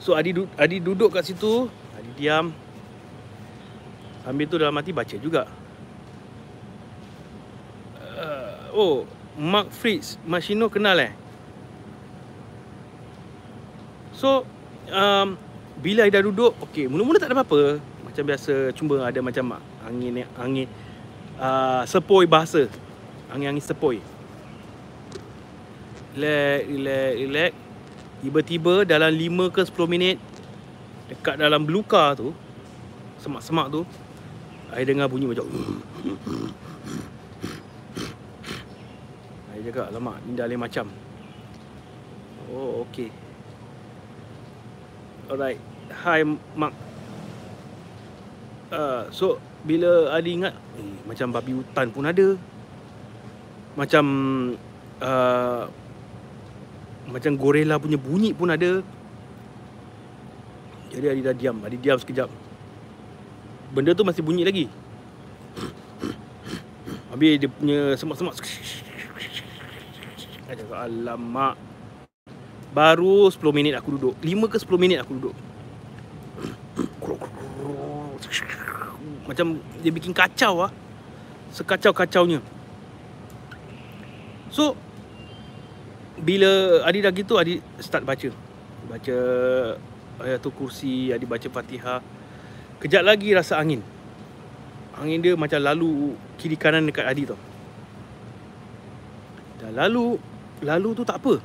[0.03, 2.55] So Adi, Adi duduk kat situ Adi diam.
[4.23, 5.49] Sambil tu dalam hati baca juga.
[7.97, 8.97] Uh, Oh
[9.39, 11.13] Mark Fritz Machino kenal eh?
[14.13, 14.43] So
[14.91, 15.39] um,
[15.79, 17.79] Bila Adi dah duduk Okay mula-mula tak ada apa-apa.
[18.05, 19.57] Macam biasa Cuma ada macam
[19.87, 20.69] Angin Angin
[21.39, 22.67] uh, Sepoi bahasa.
[23.31, 24.03] Angin-angin sepoi.
[26.19, 27.53] Relax Relax Relax.
[28.19, 30.19] Tiba-tiba dalam 5 ke 10 minit
[31.07, 32.35] Dekat dalam beluka tu
[33.23, 33.87] Semak-semak tu
[34.75, 35.47] Saya dengar bunyi macam
[39.47, 40.91] Saya cakap Alamak ni dah lain macam.
[42.51, 43.15] Oh okay
[45.31, 45.63] Alright.
[46.03, 46.27] Hi
[46.59, 46.88] Mark
[48.73, 52.37] uh, So Bila Adi ingat eh, Macam babi hutan pun ada.
[53.75, 54.05] Macam
[55.03, 55.65] uh,
[57.09, 58.85] macam gorilla punya bunyi pun ada.
[60.93, 61.57] Jadi Adi dah diam.
[61.63, 62.29] Adi diam sekejap.
[63.73, 64.67] Benda tu masih bunyi lagi.
[67.15, 68.35] Habis dia punya semak-semak.
[70.75, 71.55] Alamak.
[72.75, 74.15] Baru 10 minit aku duduk.
[74.21, 75.35] 5 ke 10 minit aku duduk
[79.29, 80.73] Macam dia bikin kacau lah
[81.53, 82.41] Sekacau-kacaunya.
[84.49, 84.77] So
[86.19, 88.29] bila Adi dah gitu Adi start baca.
[88.89, 89.19] Baca
[90.25, 92.01] ayatul kursi Adi baca Fatihah.
[92.81, 93.81] Kejap lagi rasa angin.
[94.99, 97.41] Angin dia macam lalu kiri kanan dekat Adi tau.
[99.61, 100.21] Dah lalu
[100.65, 101.41] lalu tu tak apa.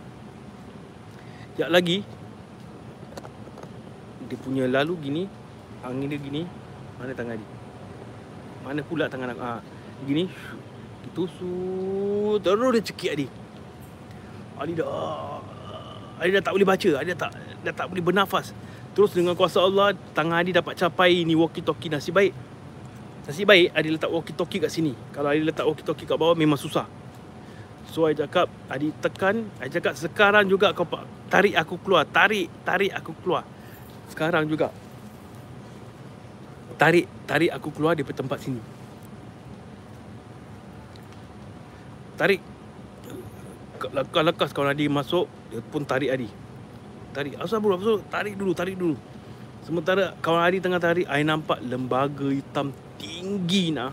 [1.55, 2.03] Kejap lagi.
[4.27, 5.23] Dia punya lalu gini
[5.83, 6.41] angin dia gini
[6.97, 7.52] mana tangan Adi
[8.63, 9.41] mana pula tangan aku?
[9.43, 9.59] Ha,
[10.07, 10.25] gini
[11.03, 13.27] ditusuk terus dia cekik Adi.
[14.57, 15.43] Ali dah
[16.17, 16.89] Ali dah tak boleh baca.
[16.97, 18.55] Ali dah tak dah tak boleh bernafas.
[18.93, 22.33] Terus dengan kuasa Allah Tangan Ali dapat capai ni walkie talkie Nasib baik.
[23.25, 24.93] Nasib baik Ali letak walkie talkie kat sini.
[25.13, 26.85] Kalau Ali letak walkie talkie kat bawah Memang susah.
[27.89, 29.49] So Ali cakap Ali tekan.
[29.57, 30.87] Ali cakap sekarang juga kau
[31.29, 33.43] Tarik aku keluar Tarik Tarik aku keluar.
[34.09, 34.69] Sekarang juga
[36.77, 38.61] Tarik Tarik aku keluar Di tempat sini.
[42.13, 42.41] Tarik.
[43.83, 46.29] Lekas-lekas kawan Adi masuk Dia pun tarik Adi.
[47.13, 48.97] Tarik, asal bro, asal tarik dulu, tarik dulu.
[49.61, 53.91] Sementara kawan Adi tengah tarik Saya nampak lembaga hitam tinggi nah.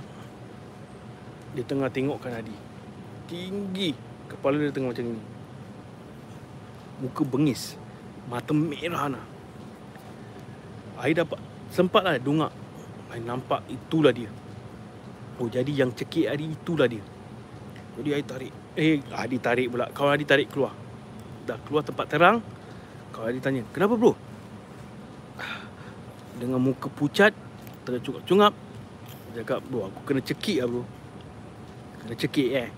[1.57, 2.55] Dia tengah tengokkan Adi.
[3.27, 3.93] Tinggi.
[4.31, 5.23] Kepala dia tengah macam ni.
[7.03, 7.75] Muka bengis.
[8.31, 9.27] Mata merah nah.
[11.01, 12.51] Saya dapat Sempat lah dungak
[13.11, 14.31] Saya nampak itulah dia
[15.43, 17.03] Oh jadi yang cekik Adi itulah dia
[17.99, 19.91] Jadi saya tarik Eh, Adi tarik pula.
[19.91, 20.71] Kawan Adi tarik keluar.
[21.43, 22.39] Dah keluar tempat terang.
[23.11, 24.15] Kawan Adi tanya, kenapa bro?
[26.39, 27.35] Dengan muka pucat,
[27.83, 28.55] tercungap-cungap.
[29.35, 30.85] Dia cakap, bro, aku kena cekik lah bro.
[32.01, 32.71] Kena cekik eh.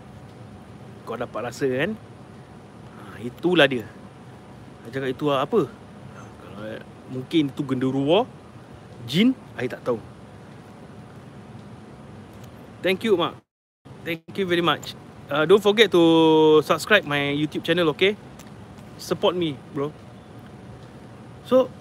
[1.05, 1.93] Kau dapat rasa kan?
[1.93, 3.85] Ha, itulah dia.
[4.89, 5.61] Dia cakap, itu apa?
[5.69, 6.65] Ha, kalau
[7.13, 8.25] mungkin itu genderuwa,
[9.05, 10.01] jin, saya tak tahu.
[12.83, 13.39] Thank you, Mak.
[14.03, 14.99] Thank you very much
[15.33, 16.03] uh, don't forget to
[16.61, 18.15] subscribe my YouTube channel, okay?
[19.01, 19.89] Support me, bro.
[21.49, 21.73] So,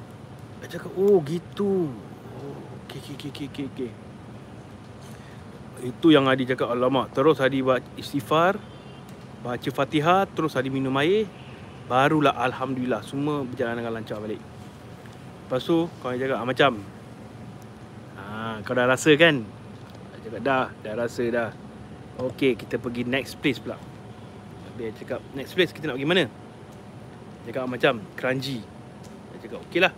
[0.64, 1.92] saya cakap, oh gitu.
[2.88, 3.92] Okay, okay, okay, okay, okay, okay.
[5.82, 7.12] Itu yang Adi cakap, alamak.
[7.12, 8.56] Terus Adi buat istighfar.
[9.42, 11.26] Baca Fatihah terus Adi minum air
[11.90, 14.38] barulah alhamdulillah semua berjalan dengan lancar balik.
[14.38, 16.78] Lepas tu kau jaga ah, macam
[18.22, 19.42] ha, kau dah rasa kan?
[20.32, 21.52] Cakap dah, dah rasa dah.
[22.16, 23.76] Okey, kita pergi next place pula.
[24.80, 26.24] Dia cakap next place kita nak pergi mana?
[27.44, 28.64] Cakap macam Kranji.
[28.64, 29.92] Dia cakap okey lah.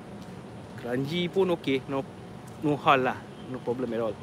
[0.81, 2.01] Kranji pun okey, no
[2.65, 3.17] no hal lah,
[3.53, 4.17] no problem at all.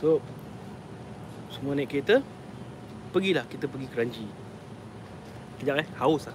[0.00, 0.18] So
[1.54, 2.18] Semua naik kereta
[3.14, 4.26] Pergilah kita pergi Kranji
[5.54, 6.34] Sekejap eh Haus lah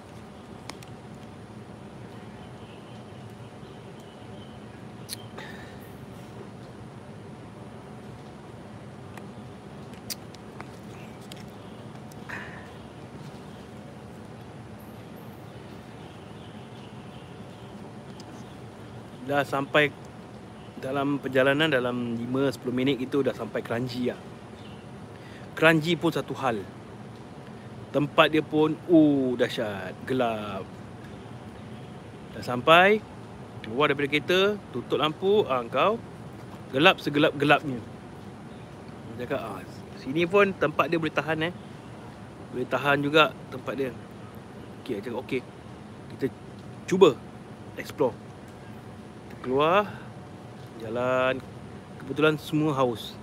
[19.38, 19.94] Dah sampai
[20.82, 24.18] dalam perjalanan dalam 5-10 minit itu dah sampai Kranji lah.
[25.54, 26.66] Kranji pun satu hal.
[27.94, 30.66] Tempat dia pun, uh, dahsyat, gelap.
[32.34, 32.98] Dah sampai,
[33.62, 36.02] keluar daripada kereta, tutup lampu, ah, kau
[36.74, 37.78] gelap segelap-gelapnya.
[39.22, 39.62] Cakap, ah,
[40.02, 41.54] sini pun tempat dia boleh tahan eh.
[42.58, 43.94] Boleh tahan juga tempat dia.
[44.82, 45.42] Okey, cakap okey.
[46.18, 46.26] Kita
[46.90, 47.14] cuba
[47.78, 48.27] explore.
[49.48, 49.88] Keluar,
[50.84, 51.40] Jalan.
[52.04, 53.16] Kebetulan semua haus.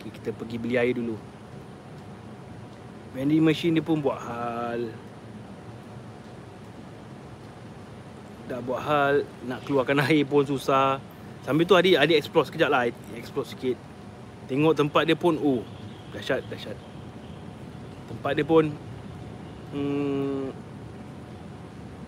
[0.00, 1.12] Okay, Kita pergi beli air dulu.
[3.12, 4.88] Vending machine dia pun buat hal.
[8.48, 11.04] Dah buat hal Nak keluarkan air pun susah.
[11.44, 13.76] Sambil tu adik, adik explore sekejap lah Explore sikit.
[14.48, 15.60] Tengok tempat dia pun Oh
[16.16, 16.80] Dahsyat, dahsyat.
[18.08, 18.72] Tempat dia pun
[19.76, 20.48] hmm,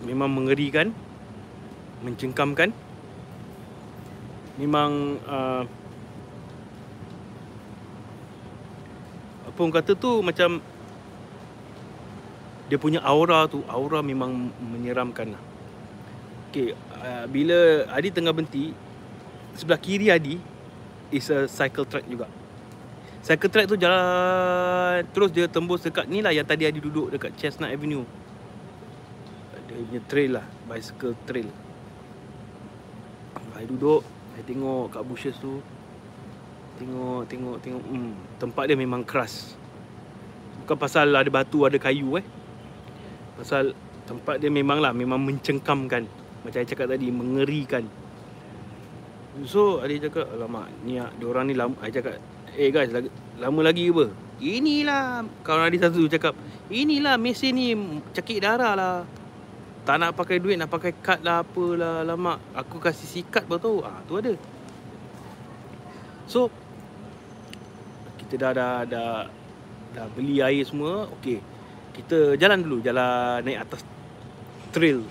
[0.09, 0.89] Memang mengerikan
[2.01, 2.88] Mencengkamkan
[4.59, 5.63] memang uh,
[9.47, 10.59] apa orang kata tu macam
[12.67, 15.43] dia punya aura tu aura memang menyeramkan lah.
[16.51, 18.75] Okay, uh, bila Adi tengah berhenti
[19.55, 20.35] sebelah kiri Adi
[21.09, 22.27] is a cycle track juga.
[23.23, 27.31] Cycle track tu jalan terus dia tembus dekat ni lah yang tadi Adi duduk dekat
[27.39, 28.03] Chestnut Avenue.
[29.69, 31.49] Dia punya trail lah, bicycle trail.
[33.57, 34.01] Adi duduk
[34.39, 35.59] saya tengok kat bushes tu
[36.79, 39.59] Tengok, tengok, tengok hmm, Tempat dia memang keras.
[40.63, 42.23] Bukan pasal ada batu, ada kayu eh.
[43.35, 43.75] Pasal
[44.07, 46.07] tempat dia memang lah Memang mencengkamkan.
[46.39, 47.83] Macam saya cakap tadi, mengerikan.
[49.43, 52.15] So, ada cakap Alamak, ni orang ni lama Saya cakap,
[52.55, 52.95] eh guys,
[53.43, 54.05] lama lagi ke apa?
[54.39, 56.31] Inilah Kawan ada satu cakap
[56.71, 57.75] Inilah mesin ni
[58.15, 59.18] cakik darah lah
[59.89, 63.77] tak nak pakai duit nak pakai kad lah apalah lama aku kasih sikat baru tahu.
[63.81, 64.37] Ah tu ada.
[66.29, 66.53] So
[68.21, 69.09] kita dah dah dah
[69.97, 71.09] dah beli air semua.
[71.17, 71.41] Okey.
[71.97, 73.81] Kita jalan dulu jalan naik atas
[74.69, 75.01] trail.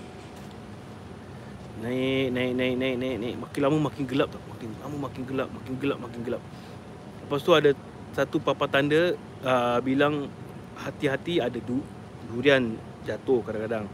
[1.83, 3.35] Naik naik naik naik naik naik.
[3.35, 6.43] Makin lama makin gelap tak makin lama makin gelap makin gelap makin gelap.
[7.27, 7.75] Lepas tu ada
[8.15, 10.31] satu papan tanda uh, bilang
[10.79, 11.83] hati-hati ada du,
[12.31, 13.91] durian jatuh kadang-kadang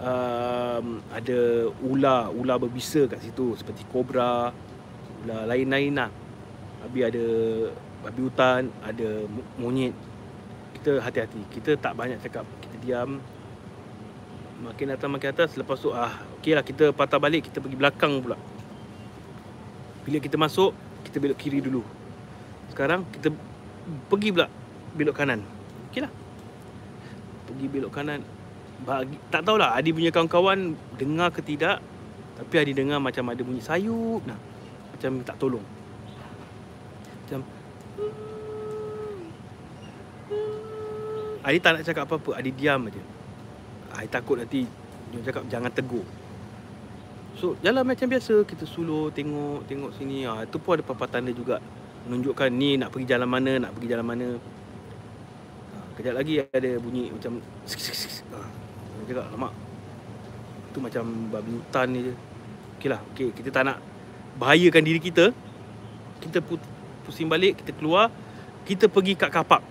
[0.00, 4.50] um, ada ular ular berbisa kat situ seperti kobra
[5.24, 6.10] ular lain-lain lah.
[6.84, 7.26] Habis ada
[8.04, 9.08] babi hutan ada
[9.56, 9.94] monyet.
[10.76, 11.40] Kita hati-hati.
[11.48, 12.44] Kita tak banyak cakap.
[12.60, 13.20] Kita diam.
[14.64, 15.50] Makin atas makin atas.
[15.56, 18.36] Lepas tu ah okey lah kita patah balik kita pergi belakang pula.
[20.04, 20.76] Bila kita masuk
[21.08, 21.80] kita belok kiri dulu.
[22.68, 23.32] Sekarang kita
[24.12, 24.46] pergi pula
[24.92, 25.40] belok kanan.
[25.88, 26.12] Okey lah.
[27.48, 28.43] Pergi belok kanan
[28.82, 31.78] bagi, tak tahulah Adi punya kawan-kawan dengar ke tidak
[32.34, 34.36] tapi Adi dengar macam ada bunyi sayup nah
[34.94, 35.66] macam tak tolong.
[37.24, 37.40] Macam
[41.44, 43.02] Adi tak nak cakap apa-apa Adi diam aja
[43.94, 44.66] Adi takut nanti
[45.14, 46.02] dia cakap jangan tegur.
[47.38, 50.26] So jalan macam biasa kita suluh tengok tengok sini.
[50.26, 51.62] Ah itu pun ada papan tanda juga
[52.06, 54.28] menunjukkan ni nak pergi jalan mana nak pergi jalan mana.
[55.74, 57.38] Ah, Kejap lagi ada bunyi macam
[59.04, 59.52] dia cakap Alamak
[60.74, 62.14] Tu macam babi hutan ni je.
[62.76, 63.78] Okey lah okay, Kita tak nak
[64.40, 65.30] Bahayakan diri kita.
[66.18, 66.42] Kita
[67.04, 68.08] pusing balik Kita keluar
[68.64, 69.62] Kita pergi kat kapak.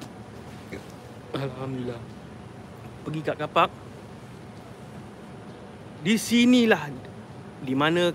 [1.34, 2.02] Alhamdulillah.
[3.04, 3.70] Pergi kat kapak.
[6.06, 6.94] Di sinilah
[7.60, 8.14] Di mana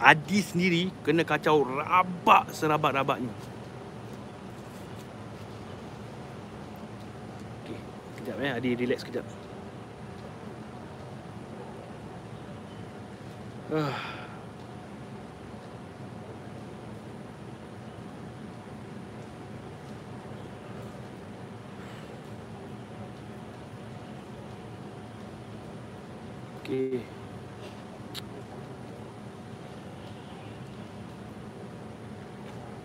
[0.00, 3.34] Adi sendiri Kena kacau rabak Serabat-rabatnya.
[7.66, 7.80] Okay
[8.22, 8.50] Kejap eh.
[8.54, 9.39] Adi relax kejap
[13.70, 13.86] Okey.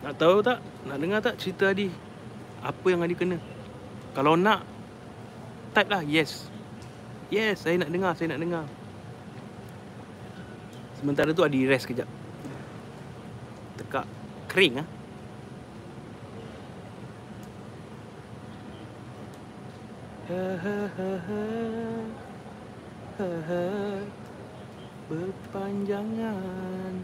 [0.05, 0.61] Nak tahu tak?
[0.85, 1.89] Nak dengar tak cerita Adi?
[2.61, 3.41] Apa yang Adi kena?
[4.13, 4.61] Kalau nak,
[5.73, 6.45] type lah yes.
[7.33, 8.84] Yes, saya nak dengar, saya nak dengar.
[10.99, 12.07] Sementara tu Adi rest kejap.
[13.77, 14.05] Tekak
[14.47, 14.87] kering ah.
[25.05, 26.95] Berpanjangan.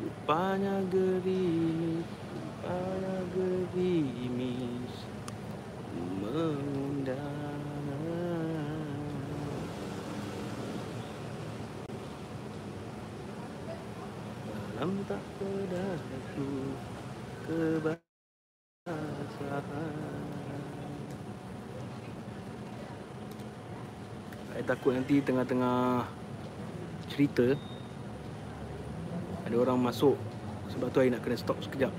[0.00, 4.94] Rupanya gerimis, rupanya gerimis
[6.24, 7.44] mengundang.
[14.74, 16.48] Dalam tak pedahku
[17.44, 18.00] kebasahan.
[24.48, 26.08] Saya takut nanti tengah-tengah
[27.12, 27.52] cerita
[29.44, 30.16] ada orang masuk
[30.72, 31.92] sebab tu saya nak kena stop sekejap.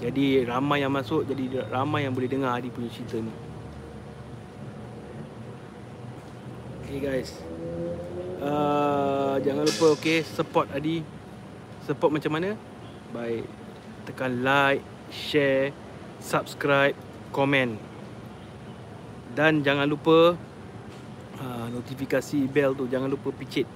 [0.00, 3.32] Jadi ramai yang masuk jadi ramai yang boleh dengar Adi punya cerita ni.
[6.88, 7.36] Okay guys.
[8.40, 11.19] Uh, jangan lupa okay support Adi.
[11.88, 12.56] Support macam mana?
[13.10, 13.44] Baik
[14.10, 15.70] tekan like, share,
[16.18, 16.96] subscribe,
[17.30, 17.78] komen.
[19.30, 20.34] Dan jangan lupa
[21.38, 23.68] uh, notifikasi bell tu jangan lupa picit.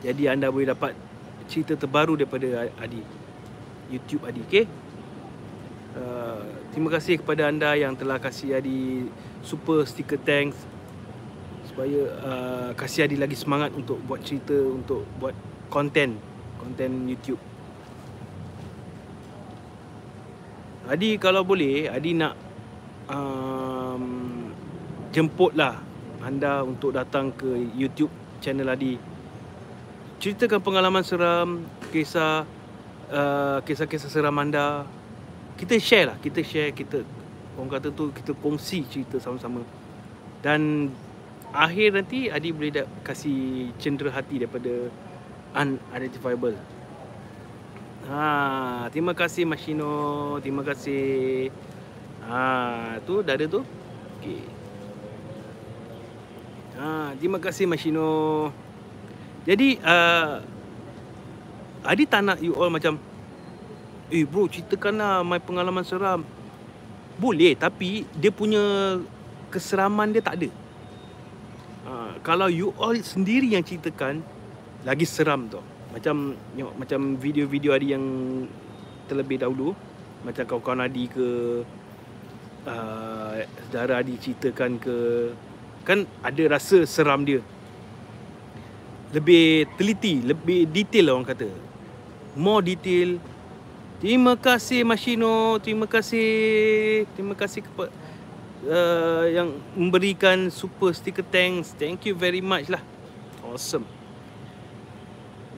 [0.00, 0.96] Jadi anda boleh dapat
[1.48, 3.00] cerita terbaru daripada Adi
[3.88, 4.64] YouTube Adi okay?
[5.96, 9.08] uh, terima kasih kepada anda yang telah kasih Adi
[9.40, 10.60] super sticker thanks
[11.64, 15.32] supaya uh, kasih Adi lagi semangat untuk buat cerita untuk buat
[15.72, 16.20] konten
[16.68, 17.40] konten YouTube
[20.88, 22.36] Adi kalau boleh Adi nak
[23.08, 24.04] um,
[25.12, 25.80] jemputlah
[26.20, 28.12] anda untuk datang ke YouTube
[28.44, 29.18] channel Adi
[30.18, 31.62] ceritakan pengalaman seram,
[31.94, 32.42] kisah
[33.10, 34.82] uh, kisah-kisah seram anda.
[35.58, 37.02] Kita share lah, kita share, kita
[37.58, 39.62] orang kata tu kita kongsi cerita sama-sama.
[40.42, 40.90] Dan
[41.50, 44.90] akhir nanti Adi boleh dah kasih cendera hati daripada
[45.54, 46.56] unidentifiable.
[48.08, 51.52] Ha, terima kasih Mashino, terima kasih.
[52.24, 53.60] Ha, tu dah ada tu.
[54.20, 54.40] Okey.
[56.80, 58.48] Ha, terima kasih Mashino.
[59.48, 60.44] Jadi uh,
[61.88, 63.00] Adi tak nak you all macam
[64.12, 66.20] Eh bro ceritakanlah my pengalaman seram
[67.16, 68.60] Boleh tapi dia punya
[69.48, 70.48] keseraman dia tak ada
[71.88, 74.20] uh, Kalau you all sendiri yang ceritakan
[74.86, 75.58] Lagi seram tu
[75.90, 78.04] Macam tengok, macam video-video Adi yang
[79.10, 79.74] terlebih dahulu
[80.22, 81.28] Macam kawan-kawan Adi ke
[82.66, 83.34] uh,
[83.70, 84.96] Saudara Adi ceritakan ke
[85.82, 87.40] Kan ada rasa seram dia
[89.08, 91.48] lebih teliti, lebih detail lah orang kata.
[92.36, 93.16] More detail.
[93.98, 96.28] Terima kasih Mashino, terima kasih.
[97.16, 97.90] Terima kasih kepada
[98.68, 101.74] uh, yang memberikan super sticker thanks.
[101.74, 102.84] Thank you very much lah.
[103.42, 103.97] Awesome.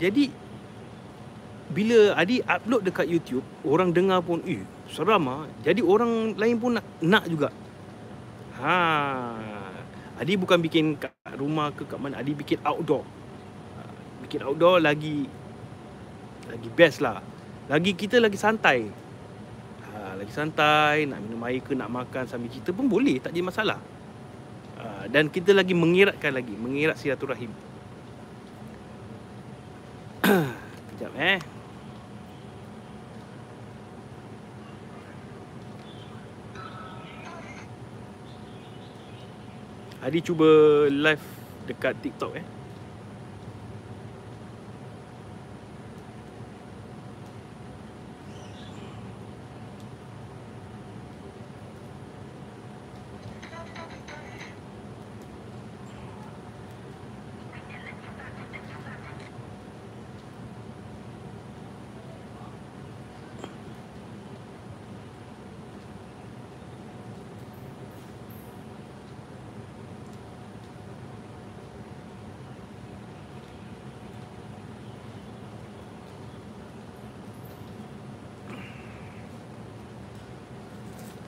[0.00, 0.32] Jadi
[1.70, 6.80] bila Adi upload dekat YouTube, orang dengar pun, "Eh, seram ah." Jadi orang lain pun
[6.80, 7.52] nak nak juga.
[8.58, 8.76] Ha.
[10.18, 13.20] Adi bukan bikin kat rumah ke kat mana, Adi bikin outdoor
[14.30, 15.26] bikin outdoor lagi
[16.46, 17.18] lagi best lah.
[17.66, 18.86] Lagi kita lagi santai.
[19.90, 23.42] Ha, lagi santai, nak minum air ke nak makan sambil cerita pun boleh, tak jadi
[23.42, 23.82] masalah.
[24.78, 27.50] Ha, dan kita lagi mengiratkan lagi, mengirat silaturahim.
[31.20, 31.40] Kejap eh.
[40.00, 40.48] Adi cuba
[40.88, 41.26] live
[41.68, 42.59] dekat TikTok eh.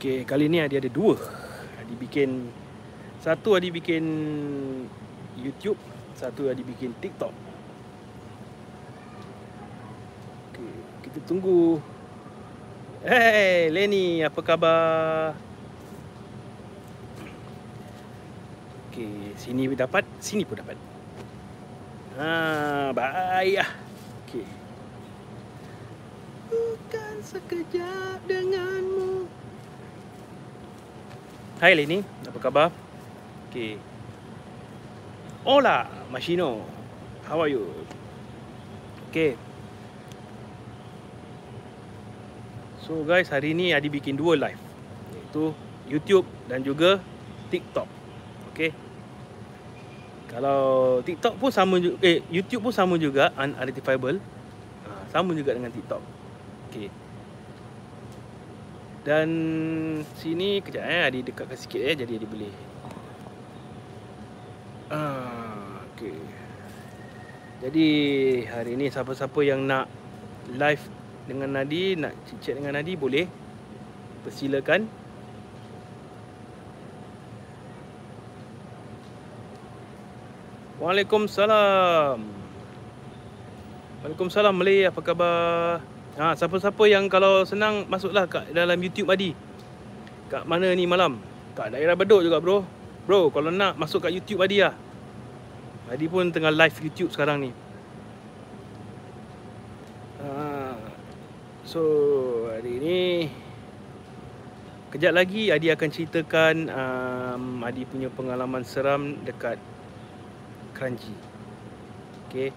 [0.02, 1.14] Okay, kali ni dia ada dua.
[1.78, 2.50] Adi bikin
[3.22, 4.02] satu Adi bikin
[5.38, 5.78] YouTube,
[6.18, 7.30] satu Adi bikin TikTok.
[10.50, 10.74] Okay,
[11.06, 11.78] kita tunggu.
[13.06, 15.38] Hey, Lenny, apa khabar?
[18.90, 20.74] Okay, sini dapat, sini pun dapat.
[22.18, 23.70] Ha, baik lah.
[24.26, 24.50] Okey.
[26.50, 29.30] Bukan sekejap denganmu.
[31.62, 32.74] Hai Leni, apa khabar?
[33.46, 33.78] Okey.
[35.46, 36.58] Hola, Machino.
[37.22, 37.62] How are you?
[39.06, 39.38] Okey.
[42.82, 44.58] So guys, hari ni Adi bikin dua live.
[45.14, 45.54] Iaitu
[45.86, 46.98] YouTube dan juga
[47.54, 47.86] TikTok.
[48.50, 48.74] Okey.
[50.34, 54.18] Kalau TikTok pun sama juga, eh YouTube pun sama juga unidentifiable.
[54.82, 56.02] Ha, sama juga dengan TikTok.
[56.74, 56.90] Okey.
[59.02, 59.28] Dan
[60.14, 62.54] sini kejap eh Adi dekatkan sikit eh jadi Adi boleh.
[64.92, 66.18] Ah, okey.
[67.62, 67.88] Jadi
[68.50, 69.86] hari ni siapa-siapa yang nak
[70.50, 70.82] live
[71.30, 73.30] dengan Nadi nak chat dengan Nadi boleh
[74.26, 74.90] persilakan
[80.82, 82.18] Waalaikumsalam
[84.02, 85.78] Waalaikumsalam Malay apa khabar
[86.18, 89.32] ha, Siapa-siapa yang kalau senang masuklah kat dalam YouTube Adi.
[90.32, 91.20] Kat mana ni malam?
[91.52, 92.64] Kat daerah Bedok juga bro.
[93.04, 94.74] Bro kalau nak masuk kat YouTube Adi lah.
[95.92, 97.52] Adi pun tengah live YouTube sekarang ni.
[101.72, 101.80] So
[102.52, 103.00] hari ni
[104.92, 109.56] Kejap lagi Adi akan ceritakan um, Adi punya pengalaman seram dekat
[110.76, 111.16] Kranji
[112.28, 112.52] Okay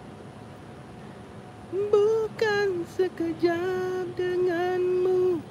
[1.73, 5.41] Bukan sekejap denganmu.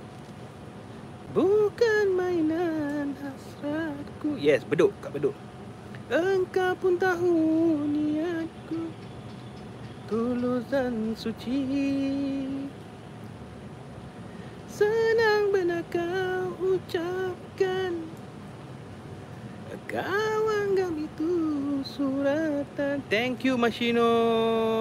[1.34, 4.38] Bukan mainan hasratku.
[4.38, 5.34] Yes, beduk, kat beduk.
[6.12, 7.34] Engkau pun tahu
[7.90, 8.92] niatku.
[10.06, 11.64] Tulus dan suci.
[14.70, 18.04] Senang benar kau ucapkan.
[19.90, 21.53] Kau anggap itu
[21.84, 23.04] suratan.
[23.06, 24.08] Thank you Mashino.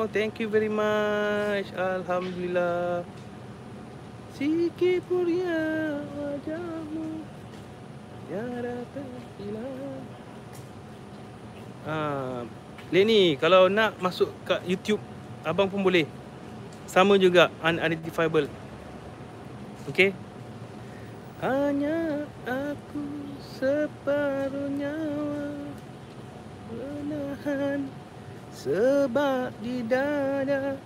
[0.10, 1.70] Thank you very much.
[1.76, 3.04] Alhamdulillah.
[4.34, 7.22] Sikit mulia wajahmu.
[8.26, 10.02] Tiada terhilang
[11.84, 12.48] Ah,
[12.96, 15.04] Lenny, kalau nak masuk kat YouTube
[15.44, 16.08] Abang pun boleh.
[16.88, 18.48] Sama juga Unidentifiable.
[19.92, 20.16] Okey.
[21.44, 23.04] Hanya aku
[23.60, 25.63] separuh nyawa
[26.74, 27.86] menahan
[28.54, 30.78] sebab di dada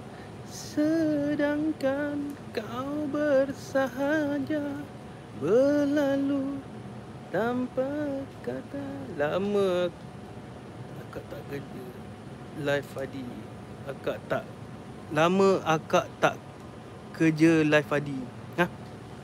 [0.48, 4.64] sedangkan kau bersahaja
[5.40, 6.60] berlalu
[7.32, 8.88] tanpa kata
[9.20, 9.92] lama.
[11.08, 11.86] Akak tak kerja
[12.62, 13.28] live Adi
[13.88, 14.44] akak tak
[15.16, 16.36] lama akak tak
[17.16, 18.38] kerja live Adi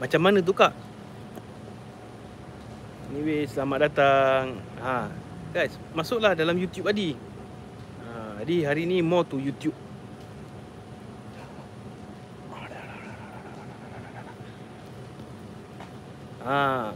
[0.03, 0.75] macam mana tu kak?
[3.07, 4.59] Anyway, selamat datang.
[4.83, 5.07] Ha,
[5.53, 7.13] guys, masuklah dalam YouTube Adi.
[8.01, 9.77] Ha, hari ni more to YouTube.
[16.41, 16.91] Ha.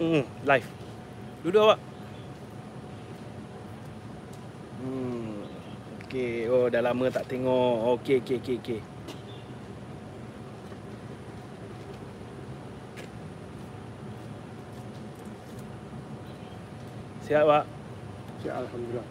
[0.00, 0.68] Hmm, live.
[1.44, 1.78] Duduk awak.
[6.08, 8.00] Okey, oh dah lama tak tengok.
[8.00, 8.80] Okey, okey, okey, okey.
[17.28, 17.68] Siap, Pak?
[18.40, 19.04] Siap, Alhamdulillah.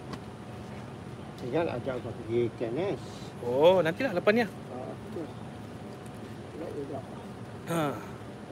[1.38, 2.98] Tinggal ajak aku pergi KNS.
[3.46, 4.42] Oh, nantilah lepas ni.
[4.42, 4.50] Ah,
[7.70, 7.94] ha.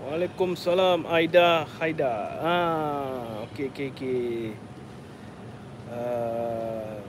[0.06, 2.14] Waalaikumsalam Aida Haida.
[2.46, 2.62] Ha,
[3.50, 4.54] okey okey okey.
[5.90, 7.02] Uh,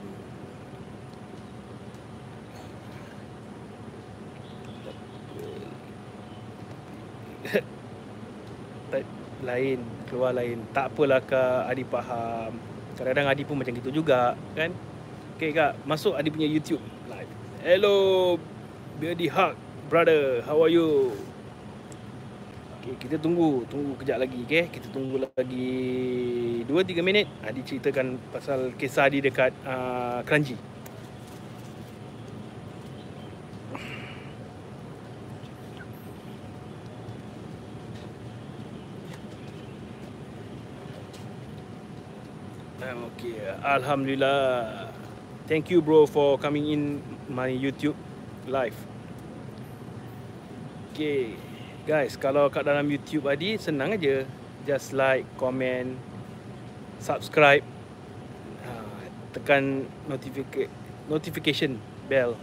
[9.45, 10.63] lain keluar lain.
[10.71, 11.67] Tak apalah kak.
[11.67, 12.55] Adi faham.
[12.95, 14.71] Kadang-kadang Adi pun macam gitu juga kan?
[15.35, 15.75] Okay kak.
[15.83, 16.81] Masuk Adi punya YouTube
[17.11, 17.31] live.
[17.61, 17.97] Hello
[18.97, 19.53] Beardy Hug
[19.91, 20.43] brother.
[20.47, 21.15] How are you?
[22.79, 23.67] Okay, kita tunggu.
[23.67, 24.71] Tunggu kejap lagi okay?
[24.71, 25.71] kita tunggu lagi
[26.65, 27.27] 2-3 minit.
[27.43, 30.55] Adi ceritakan pasal kisah Adi dekat uh, Kranji
[43.17, 44.91] Okay, Alhamdulillah.
[45.47, 46.99] Thank you bro for coming in
[47.31, 47.95] my YouTube
[48.43, 48.75] live.
[50.91, 51.39] Okay,
[51.87, 54.27] guys, kalau kat dalam YouTube tadi senang aja.
[54.67, 55.95] Just like, comment,
[56.99, 57.63] subscribe,
[58.67, 58.99] uh,
[59.31, 60.67] tekan notification
[61.07, 61.79] notification
[62.11, 62.35] bell.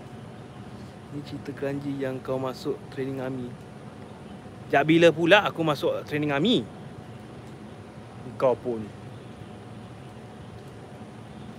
[1.13, 3.53] Ni cerita keranji yang kau masuk training army.
[4.73, 6.65] Jak bila pula aku masuk training army?
[8.41, 9.04] Kau pun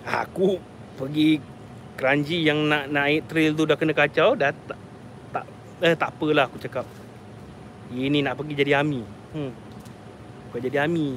[0.06, 0.62] Aku
[0.96, 1.42] pergi
[1.96, 4.80] Keranji yang nak naik trail tu dah kena kacau dah tak
[5.32, 5.46] tak
[5.80, 6.84] eh tak apalah aku cakap.
[7.88, 9.00] Ini nak pergi jadi ami.
[9.32, 9.56] Hmm.
[10.52, 11.16] Bukan jadi ami.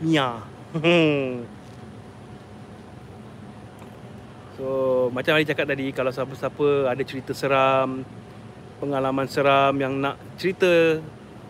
[0.00, 0.40] Mia.
[4.54, 8.06] So macam Ali cakap tadi kalau siapa-siapa ada cerita seram,
[8.78, 11.02] pengalaman seram yang nak cerita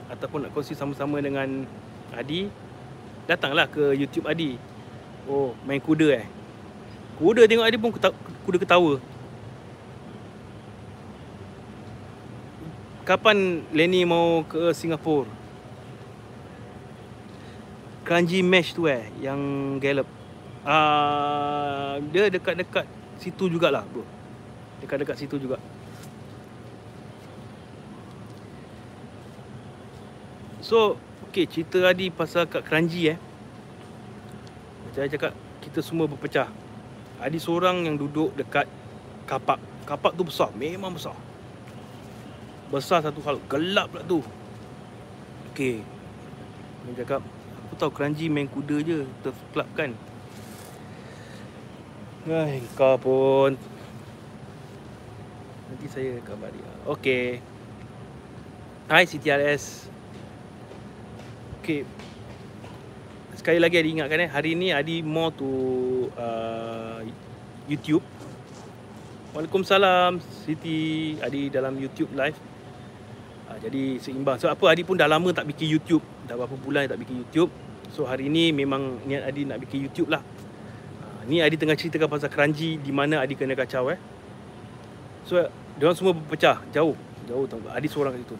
[0.09, 1.68] ataupun nak kongsi sama-sama dengan
[2.16, 2.49] Adi,
[3.28, 4.57] datanglah ke YouTube Adi.
[5.28, 6.24] Oh, main kuda eh.
[7.15, 7.91] Kuda tengok Adi pun
[8.45, 8.99] kuda ketawa.
[13.05, 15.29] Kapan Lenny mau ke Singapura?
[18.05, 19.41] Kanji match tu eh yang
[19.81, 20.05] Gallop
[20.65, 22.85] uh, dia dekat-dekat
[23.21, 24.05] situ jugalah bro.
[24.85, 25.57] Dekat-dekat situ juga.
[30.65, 30.97] So,
[31.29, 33.19] okay, cerita tadi pasal kat Keranji eh.
[34.81, 36.49] Macam saya cakap, kita semua berpecah.
[37.23, 38.67] Adi seorang yang duduk dekat
[39.29, 39.59] kapak.
[39.85, 41.15] Kapak tu besar, memang besar.
[42.73, 44.21] Besar satu hal, gelap pula tu.
[45.53, 45.85] Okay.
[46.85, 47.21] Dia cakap,
[47.69, 49.37] aku tahu Keranji main kuda je, turf
[49.77, 49.95] kan.
[52.25, 53.53] Hai, kau pun
[55.69, 57.45] Nanti saya kabar dia Okay
[58.89, 59.93] Hai CTRS
[61.61, 61.85] Okay
[63.35, 65.51] Sekali lagi Adi ingatkan eh Hari ni Adi more to
[66.14, 67.03] uh,
[67.66, 68.03] YouTube
[69.35, 72.39] Waalaikumsalam Siti Adi dalam YouTube live
[73.51, 76.87] uh, Jadi seimbang So apa Adi pun dah lama tak bikin YouTube Dah berapa bulan
[76.87, 77.51] tak bikin YouTube
[77.91, 80.22] So hari ni memang niat Adi nak bikin YouTube lah
[81.24, 83.97] Ni Adi tengah ceritakan pasal keranji di mana Adi kena kacau eh.
[85.24, 85.41] So,
[85.80, 86.93] dia semua berpecah jauh.
[87.24, 87.61] Jauh tau.
[87.72, 88.37] Adi seorang kat situ.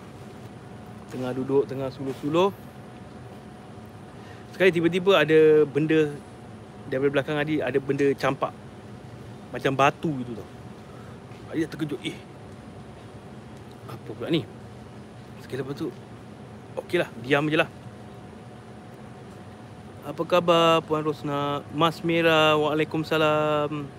[1.17, 2.53] Tengah duduk, tengah suluh-suluh.
[4.55, 6.15] Sekali tiba-tiba ada benda
[6.87, 8.55] daripada belakang Adi ada benda campak.
[9.51, 10.49] Macam batu gitu tau.
[11.51, 11.99] Adi terkejut.
[12.07, 12.15] Eh.
[13.91, 14.47] Apa pula ni?
[15.43, 15.91] Sekali lepas tu.
[16.79, 17.67] Okeylah, diam je lah.
[20.07, 21.67] Apa khabar Puan Rosna?
[21.75, 23.91] Mas Mira, Waalaikumsalam.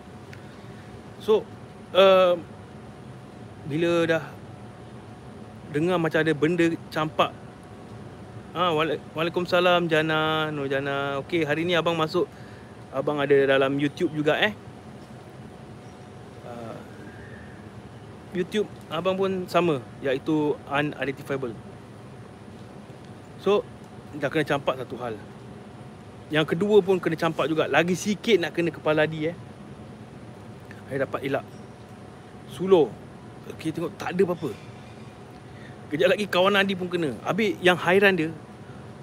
[1.19, 1.43] So,
[1.91, 2.39] uh,
[3.67, 4.23] bila dah
[5.75, 7.33] dengar macam ada benda campak.
[8.55, 11.19] Ah, Waalaikumsalam Jana, Nur Jana.
[11.19, 12.23] Okey, hari ni abang masuk
[12.87, 14.55] abang ada dalam YouTube juga eh.
[16.47, 16.79] Uh,
[18.31, 21.51] YouTube abang pun sama iaitu unidentifiable.
[23.43, 23.67] So,
[24.15, 25.19] dah kena campak satu hal.
[26.31, 29.37] Yang kedua pun kena campak juga Lagi sikit nak kena kepala dia eh
[30.89, 31.45] Saya dapat elak
[32.49, 32.89] Sulo
[33.45, 34.49] Okay tengok tak ada apa-apa
[35.93, 38.33] Kejap lagi kawan Adi pun kena Habis yang hairan dia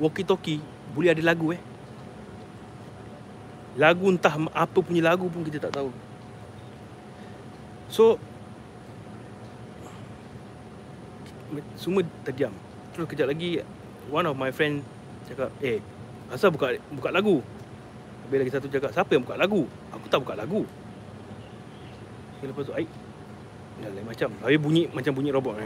[0.02, 0.58] Walkie talkie
[0.90, 1.62] Boleh ada lagu eh
[3.78, 5.94] Lagu entah apa punya lagu pun kita tak tahu
[7.86, 8.18] So
[11.78, 12.50] Semua terdiam
[12.92, 13.62] Terus kejap lagi
[14.10, 14.82] One of my friend
[15.30, 15.78] Cakap Eh
[16.32, 17.44] Asal buka buka lagu.
[18.24, 19.68] Habis lagi satu cakap, siapa yang buka lagu?
[19.92, 20.64] Aku tak buka lagu.
[22.40, 22.88] Lepas tu, aik.
[23.84, 24.32] Dah lain macam.
[24.40, 25.60] Habis bunyi macam bunyi robot.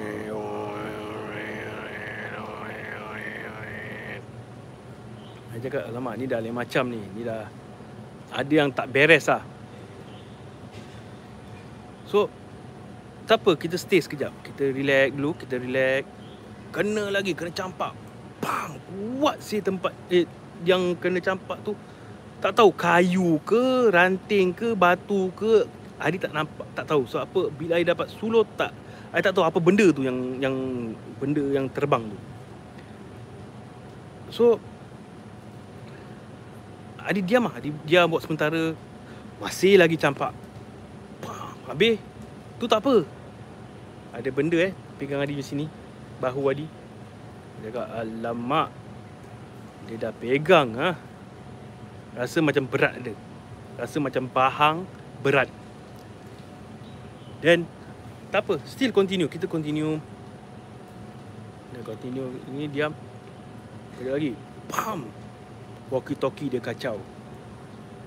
[5.57, 7.01] Saya cakap, alamak ni dah lain macam ni.
[7.17, 7.49] Ni dah
[8.29, 9.41] ada yang tak beres lah.
[12.05, 12.29] So,
[13.25, 14.37] tak apa, kita stay sekejap.
[14.45, 16.05] Kita relax dulu, kita relax.
[16.77, 17.97] Kena lagi, kena campak.
[18.45, 19.97] Bang, kuat si tempat.
[20.13, 20.29] Eh,
[20.69, 21.73] yang kena campak tu
[22.45, 25.65] tak tahu kayu ke ranting ke batu ke
[25.97, 28.73] Adi tak nampak tak tahu so apa bila Adi dapat suluh tak
[29.13, 30.57] Adi tak tahu apa benda tu yang yang
[31.17, 32.19] benda yang terbang tu
[34.29, 34.61] so
[37.07, 38.75] Adi diam lah Adi diam buat sementara.
[39.39, 40.35] Masih lagi campak.
[41.71, 42.03] Habis.
[42.59, 43.07] Tu tak apa.
[44.17, 45.67] Ada benda eh pegang Adi di sini.
[46.19, 46.67] Bahu Adi.
[47.63, 48.69] Dia kata alamak
[49.87, 50.99] dia dah pegang ha?
[52.19, 53.15] Rasa macam berat ada
[53.79, 54.83] Rasa macam bahang
[55.23, 55.47] berat.
[57.39, 57.69] Dan
[58.35, 59.31] Tak apa Still continue.
[59.31, 60.03] Kita continue.
[61.71, 62.35] Dia continue.
[62.51, 62.93] Ini diam.
[63.97, 64.33] Kali lagi.
[64.67, 65.26] Pam
[65.91, 66.99] Walkie talkie dia kacau.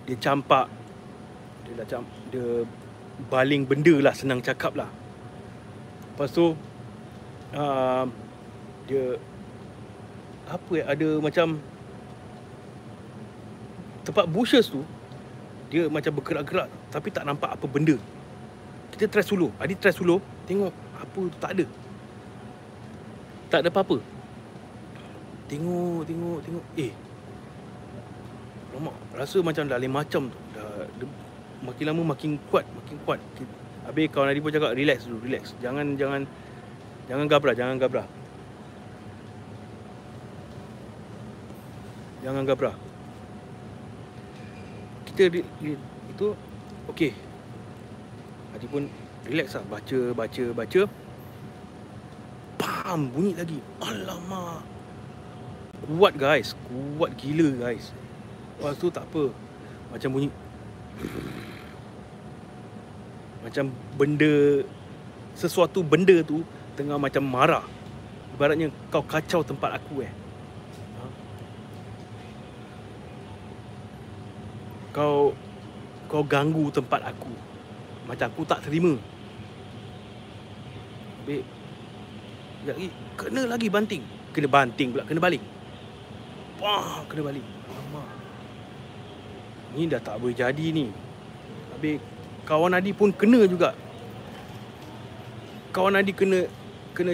[0.05, 0.67] Dia campak.
[1.69, 2.65] Dia dah camp Dia
[3.29, 4.89] Baling benda lah Senang cakap lah.
[6.15, 6.57] Lepas tu
[7.53, 8.05] uh,
[8.89, 9.21] Dia
[10.49, 11.61] apa ya ada macam
[14.01, 14.81] tempat bushes tu
[15.69, 17.93] dia macam bergerak-gerak tapi tak nampak apa benda.
[18.89, 19.53] Kita try solo.
[19.61, 20.17] Adi try solo
[20.49, 21.65] tengok apa tu tak ada.
[23.53, 24.01] Tak ada apa-apa?
[25.45, 26.65] Tengok tengok tengok.
[26.73, 26.89] Eh
[28.75, 31.09] lama rasa macam dah lain macam tu dah, dah
[31.65, 33.19] makin lama makin kuat, makin kuat.
[33.89, 35.57] Habis kawan Adi pun cakap relax dulu, relax.
[35.59, 36.21] Jangan jangan
[37.09, 38.07] jangan gabrah, jangan gabrah.
[42.21, 42.75] Jangan gabrah.
[45.09, 46.27] Kita re- re- itu
[46.93, 47.11] okey.
[48.53, 48.85] Adi pun
[49.25, 50.81] relax lah baca baca baca.
[52.59, 53.57] Pam bunyi lagi.
[53.81, 54.61] Alamak.
[55.89, 57.89] Kuat guys, kuat gila guys.
[58.59, 59.31] Lepas tu tak apa.
[59.95, 60.29] Macam bunyi
[63.39, 64.67] macam benda
[65.31, 66.43] sesuatu benda tu
[66.75, 67.63] tengah macam marah.
[68.35, 70.11] Ibaratnya kau kacau tempat aku eh.
[70.99, 71.03] Ha?
[74.91, 75.31] Kau
[76.11, 77.31] kau ganggu tempat aku.
[78.11, 78.99] Macam aku tak terima.
[81.23, 81.47] Habis
[82.59, 84.03] Sekejap lagi Kena lagi banting
[84.35, 85.43] Kena banting pula Kena baling
[86.59, 88.08] Wah Kena baling Alamak
[89.77, 90.89] Ni dah tak boleh jadi ni.
[91.73, 92.01] Habis
[92.49, 93.77] Kawan Adi pun kena juga.
[95.69, 96.49] Kawan Adi kena
[96.97, 97.13] Kena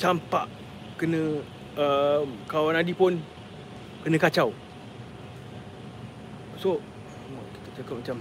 [0.00, 0.48] Campak
[0.96, 1.44] Kena
[1.76, 3.20] uh, Kawan Adi pun
[4.00, 4.56] Kena kacau.
[6.56, 6.80] So
[7.52, 8.16] Kita cakap macam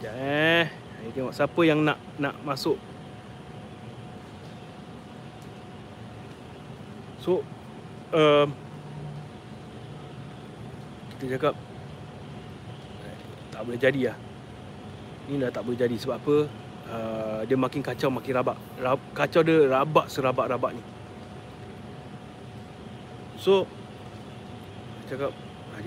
[0.00, 0.64] Sekejap eh.
[0.72, 2.80] Saya tengok siapa yang nak Nak masuk.
[7.22, 7.44] So
[8.10, 8.50] um,
[11.22, 11.54] Kita cakap
[13.06, 13.18] eh,
[13.54, 14.18] Tak boleh jadi lah.
[15.30, 16.36] Ni dah tak boleh jadi sebab apa?
[16.90, 18.58] Uh, Dia makin kacau makin rabak.
[18.82, 20.82] Rab, Kacau dia rabak serabak-rabak ni.
[23.38, 23.70] So
[25.06, 25.30] Cakap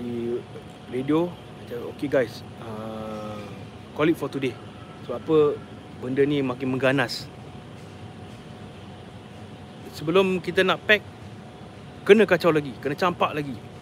[0.00, 0.40] Di
[0.88, 1.28] radio
[1.68, 3.44] Cakap okay guys uh,
[3.92, 4.56] Call it for today.
[5.04, 5.38] Sebab apa?
[6.00, 7.28] Benda ni makin mengganas.
[9.92, 11.04] Sebelum kita nak pack
[12.08, 13.75] Kena kacau lagi Kena campak lagi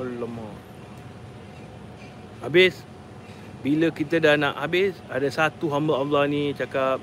[0.00, 0.56] Alamak
[2.42, 2.82] Habis
[3.62, 6.98] Bila kita dah nak habis Ada satu hamba Allah ni cakap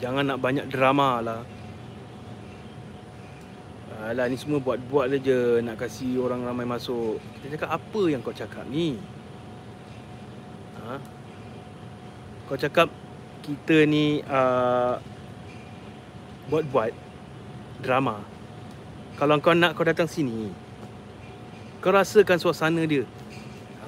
[0.00, 1.42] Jangan nak banyak drama lah
[4.00, 8.32] Alah ni semua buat-buat je Nak kasi orang ramai masuk Kita cakap apa yang kau
[8.32, 8.96] cakap ni
[10.80, 10.96] ha?
[12.48, 12.88] Kau cakap
[13.44, 14.96] Kita ni uh,
[16.50, 17.10] buat-buat
[17.80, 18.20] drama.
[19.16, 20.50] Kalau kau nak kau datang sini.
[21.80, 23.08] Kau rasakan suasana dia.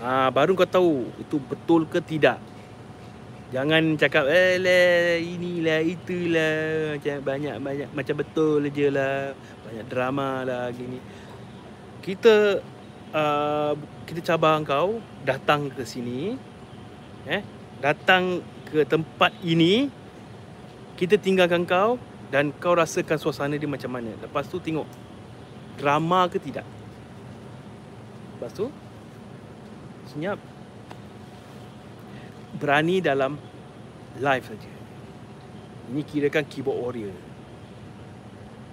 [0.00, 2.40] Ha, baru kau tahu itu betul ke tidak.
[3.52, 9.36] Jangan cakap eh lah inilah itulah macam banyak banyak macam betul je lah
[9.68, 10.96] banyak drama lah gini.
[12.00, 12.64] Kita
[13.12, 13.76] uh,
[14.08, 16.32] kita cabar kau datang ke sini
[17.28, 17.44] eh
[17.84, 18.40] datang
[18.72, 19.92] ke tempat ini
[20.96, 22.00] kita tinggalkan kau
[22.32, 24.16] dan kau rasakan suasana dia macam mana.
[24.16, 24.88] Lepas tu tengok
[25.76, 26.64] drama ke tidak.
[28.42, 28.66] Lepas tu
[30.10, 30.34] senyap.
[32.58, 33.38] Berani dalam
[34.18, 34.70] live saja.
[35.94, 37.14] Ini kirakan keyboard warrior.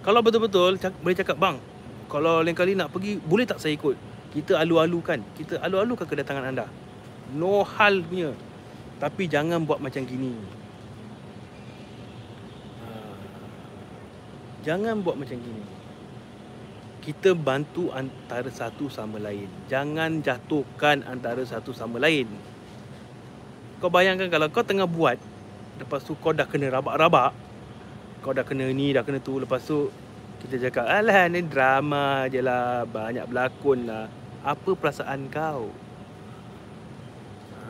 [0.01, 1.61] Kalau betul-betul boleh cakap bang,
[2.09, 3.93] kalau lain kali nak pergi boleh tak saya ikut?
[4.33, 5.21] Kita alu-alukan.
[5.37, 6.65] Kita alu-alukan kedatangan anda.
[7.37, 8.33] No hal punya.
[8.97, 10.33] Tapi jangan buat macam gini.
[14.65, 15.78] Jangan buat macam gini.
[16.99, 19.47] Kita bantu antara satu sama lain.
[19.71, 22.27] Jangan jatuhkan antara satu sama lain.
[23.79, 25.15] Kau bayangkan kalau kau tengah buat,
[25.79, 27.31] lepas tu kau dah kena rabak-rabak,
[28.19, 29.87] kau dah kena ni, dah kena tu, lepas tu
[30.43, 34.11] kita cakap, alah ni drama je lah, banyak berlakon lah.
[34.43, 35.71] Apa perasaan kau?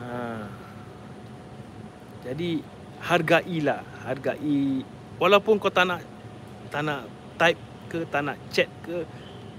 [0.02, 0.46] Ha.
[2.26, 2.62] Jadi,
[3.06, 4.82] hargailah, hargai.
[5.22, 6.02] Walaupun kau tak nak
[6.70, 7.06] tak nak
[7.38, 7.58] type
[7.90, 9.02] ke, tak nak chat ke,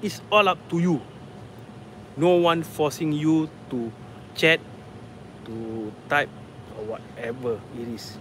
[0.01, 1.01] it's all up to you.
[2.17, 3.91] No one forcing you to
[4.35, 4.59] chat,
[5.45, 6.29] to type
[6.77, 8.17] or whatever it is.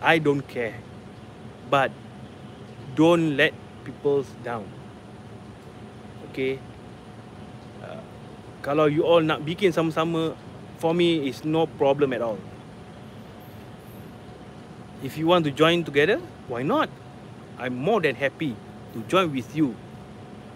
[0.00, 0.76] I don't care.
[1.68, 1.90] But
[2.94, 3.52] don't let
[3.84, 4.68] people down.
[6.30, 6.60] Okay?
[7.82, 8.00] Uh,
[8.62, 10.36] kalau you all nak bikin sama-sama,
[10.78, 12.38] for me is no problem at all.
[15.02, 16.88] If you want to join together, why not?
[17.56, 18.52] I'm more than happy
[18.92, 19.72] to join with you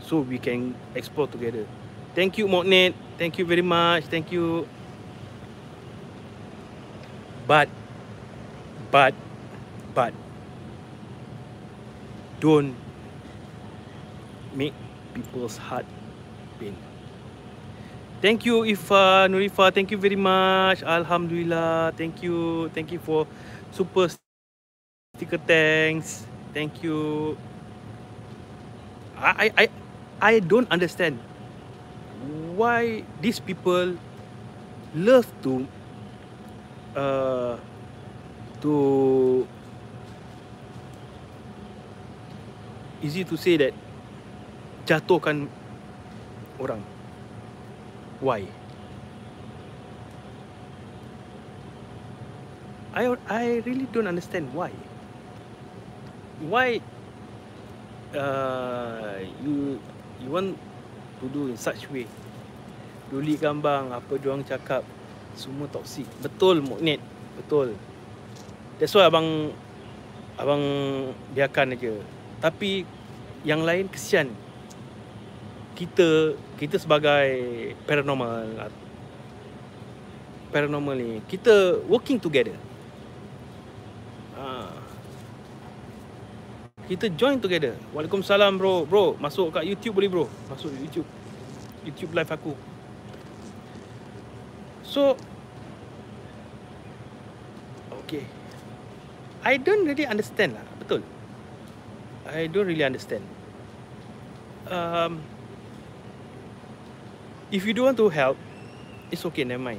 [0.03, 1.66] so we can explore together.
[2.14, 2.94] Thank you, Moknet.
[3.18, 4.05] Thank you very much.
[4.07, 4.66] Thank you.
[7.46, 7.68] But,
[8.90, 9.14] but,
[9.94, 10.14] but,
[12.40, 12.74] don't
[14.55, 14.74] make
[15.14, 15.86] people's heart
[16.59, 16.76] pain.
[18.20, 19.72] Thank you, Ifa, Nurifa.
[19.74, 20.82] Thank you very much.
[20.82, 21.92] Alhamdulillah.
[21.96, 22.68] Thank you.
[22.74, 23.26] Thank you for
[23.72, 24.09] super
[25.16, 26.24] sticker thanks.
[26.53, 27.36] Thank you.
[29.16, 29.64] I I I
[30.44, 31.16] don't understand
[32.52, 33.96] why these people
[34.92, 35.64] love to
[36.92, 37.56] uh,
[38.60, 39.48] to
[43.00, 43.72] easy to say that
[44.84, 45.48] jatuhkan
[46.60, 46.84] orang.
[48.20, 48.44] Why?
[52.92, 54.68] I I really don't understand why.
[56.44, 56.84] Why
[58.12, 59.80] uh, you
[60.20, 60.56] you want
[61.20, 62.08] to do in such way.
[63.10, 64.86] Duli gambang apa diorang cakap
[65.34, 67.02] semua toksik betul muknit
[67.38, 67.74] betul.
[68.78, 69.52] That's why abang
[70.40, 70.62] abang
[71.34, 71.94] biarkan aja.
[72.40, 72.86] Tapi
[73.44, 74.32] yang lain kesian.
[75.76, 77.32] Kita kita sebagai
[77.88, 78.68] paranormal
[80.52, 82.56] paranormal ni kita working together.
[84.36, 84.69] Ah.
[86.91, 87.78] Kita join together.
[87.95, 88.82] Waalaikumsalam bro.
[88.82, 90.26] Bro, masuk kat YouTube boleh bro.
[90.51, 91.07] Masuk YouTube.
[91.86, 92.59] YouTube live aku.
[94.82, 95.14] So
[98.11, 98.26] Okay.
[99.47, 100.66] I don't really understand lah.
[100.82, 101.07] Betul.
[102.26, 103.22] I don't really understand.
[104.66, 105.22] Um,
[107.55, 108.34] if you don't want to help,
[109.14, 109.78] it's okay, never mind.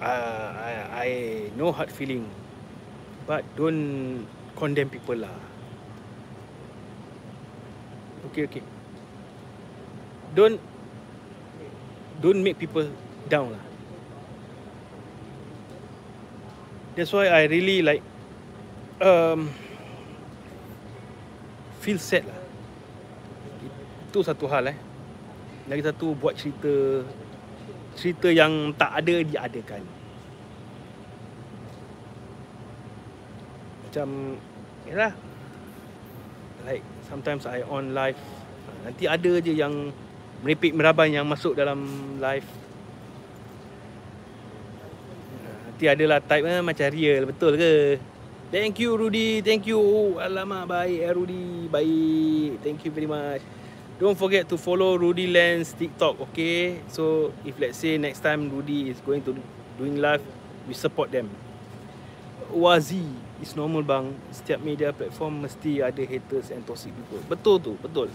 [0.00, 1.08] Uh, I, I
[1.52, 2.24] no hard feeling,
[3.26, 4.24] but don't
[4.56, 5.32] condemn people lah.
[8.30, 8.64] Okay, okay.
[10.36, 10.60] Don't
[12.20, 12.86] don't make people
[13.26, 13.64] down lah.
[16.94, 18.04] That's why I really like
[19.00, 19.48] um,
[21.80, 22.40] feel sad lah.
[24.10, 24.78] Itu satu hal eh.
[25.70, 27.02] Lagi satu buat cerita
[27.96, 29.99] cerita yang tak ada diadakan.
[33.90, 34.38] Macam
[34.86, 35.12] yalah.
[36.62, 38.14] Like sometimes I on live
[38.86, 39.90] nanti ada je yang
[40.46, 41.82] merepek meraban yang masuk dalam
[42.22, 42.46] live.
[45.66, 47.98] Nanti adalah type eh, macam real betul ke?
[48.50, 49.78] Thank you Rudy, thank you.
[49.78, 52.62] Oh, alamak baik eh Rudy, baik.
[52.62, 53.42] Thank you very much.
[54.00, 56.80] Don't forget to follow Rudy Lens TikTok, okay?
[56.88, 59.36] So if let's say next time Rudy is going to
[59.76, 60.24] doing live,
[60.64, 61.28] we support them.
[62.50, 63.06] Wazi,
[63.40, 64.12] it's normal bang.
[64.30, 67.20] Setiap media platform mesti ada haters and toxic people.
[67.26, 68.08] Betul tu, betul.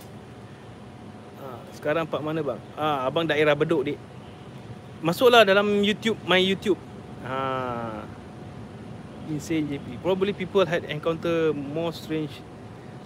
[1.41, 1.45] Ha,
[1.75, 2.61] sekarang part mana bang?
[2.77, 3.99] Ah, abang daerah Bedok dik.
[5.03, 6.79] Masuklah dalam YouTube, my YouTube.
[7.25, 8.05] Ha.
[9.25, 10.05] Insane JP.
[10.05, 12.31] Probably people had encounter more strange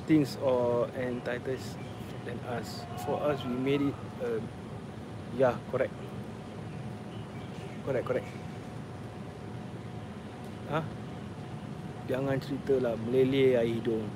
[0.04, 1.80] things or entities
[2.28, 2.84] than us.
[3.08, 3.98] For us, we made it.
[4.20, 4.44] Uh,
[5.40, 5.96] yeah, correct.
[7.88, 8.28] Correct, correct.
[10.70, 10.99] Ha?
[12.10, 14.10] Jangan ceritalah meleleh air hidung.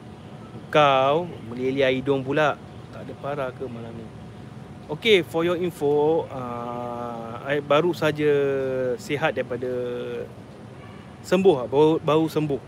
[0.74, 2.58] Kau meleleh air hidung pula.
[2.90, 4.06] Tak ada parah ke malam ni?
[4.90, 8.34] Okay, for your info, uh, I baru saja
[8.98, 9.70] sihat daripada
[11.22, 12.62] sembuh lah, baru, baru sembuh.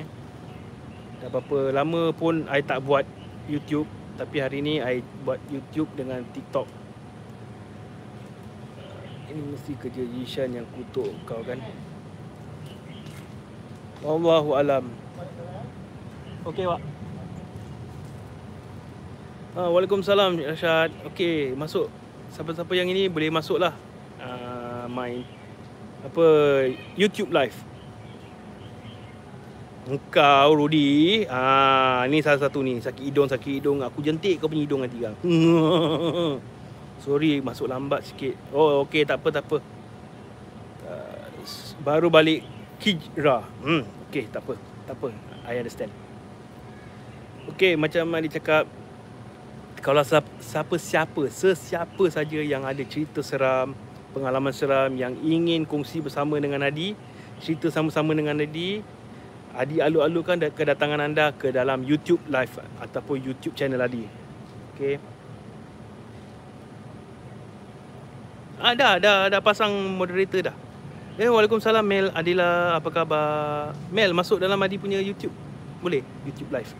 [0.00, 0.04] Eh?
[1.20, 3.04] Dah berapa lama pun I tak buat
[3.44, 6.66] YouTube tapi hari ni I buat YouTube dengan TikTok.
[9.28, 11.58] Ini mesti kerja Yishan yang kutuk kau kan.
[14.04, 14.84] Wallahu alam.
[16.44, 16.80] Okey, Wak.
[19.56, 20.92] Ah, Waalaikumsalam Rashad.
[21.08, 21.88] Okey, masuk.
[22.28, 23.72] Siapa-siapa yang ini boleh masuklah.
[24.20, 25.24] Uh, my
[26.04, 26.26] apa
[27.00, 27.56] YouTube live.
[29.84, 34.64] Engkau Rudy ah ni salah satu ni sakit hidung sakit hidung aku jentik kau punya
[34.64, 35.12] hidung nanti kan.
[37.04, 38.36] Sorry masuk lambat sikit.
[38.52, 39.58] Oh okey tak apa tak apa.
[40.88, 41.24] Uh,
[41.84, 42.53] baru balik
[42.84, 43.48] Hijrah.
[43.64, 44.54] Hmm okey tak apa.
[44.86, 45.08] Tak apa.
[45.50, 45.90] I understand.
[47.50, 48.68] Okey macam Ali cakap
[49.82, 53.76] kalau siapa siapa sesiapa saja yang ada cerita seram,
[54.16, 56.96] pengalaman seram yang ingin kongsi bersama dengan Adi,
[57.42, 58.80] cerita sama-sama dengan Adi,
[59.52, 64.08] Adi alu-alukan kedatangan anda ke dalam YouTube live ataupun YouTube channel Adi.
[64.72, 64.96] Okey.
[68.56, 70.56] Ah dah, dah dah pasang moderator dah.
[71.14, 73.70] Eh Waalaikumsalam Mel Adila apa khabar?
[73.94, 75.30] Mel masuk dalam Adi punya YouTube.
[75.78, 76.74] Boleh YouTube live.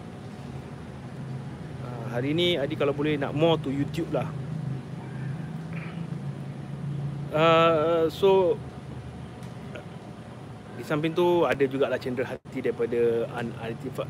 [1.86, 4.26] Ah, hari ni Adi kalau boleh nak more to YouTube lah.
[7.30, 8.58] Uh, so
[10.74, 13.30] di samping tu ada juga lah cendera hati daripada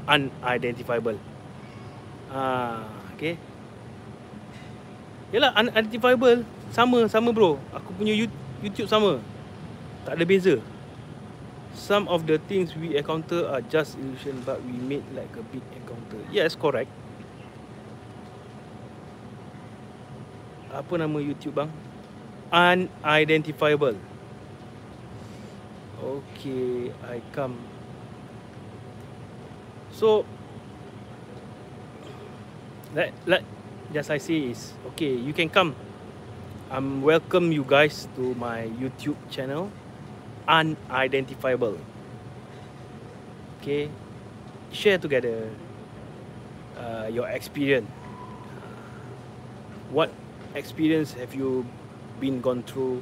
[0.09, 1.20] unidentifiable.
[2.32, 2.80] Ah,
[3.12, 3.36] okay.
[5.36, 7.60] Yalah unidentifiable sama sama bro.
[7.76, 9.20] Aku punya YouTube sama.
[10.05, 10.60] Tak ada beza.
[11.74, 15.64] Some of the things we encounter are just illusion but we made like a big
[15.74, 16.20] encounter.
[16.31, 16.93] Yes, correct.
[20.74, 21.70] apa nama YouTube bang?
[22.51, 23.94] Unidentifiable.
[26.02, 27.56] Okay, I come.
[29.94, 30.26] So,
[32.93, 33.47] let let
[33.94, 35.14] just I say is okay.
[35.14, 35.78] You can come.
[36.74, 39.70] I'm welcome you guys to my YouTube channel,
[40.44, 41.80] Unidentifiable.
[43.60, 43.88] Okay,
[44.72, 45.48] share together
[46.76, 47.88] uh, your experience.
[49.88, 50.12] What
[50.52, 51.64] experience have you
[52.20, 53.00] been gone through?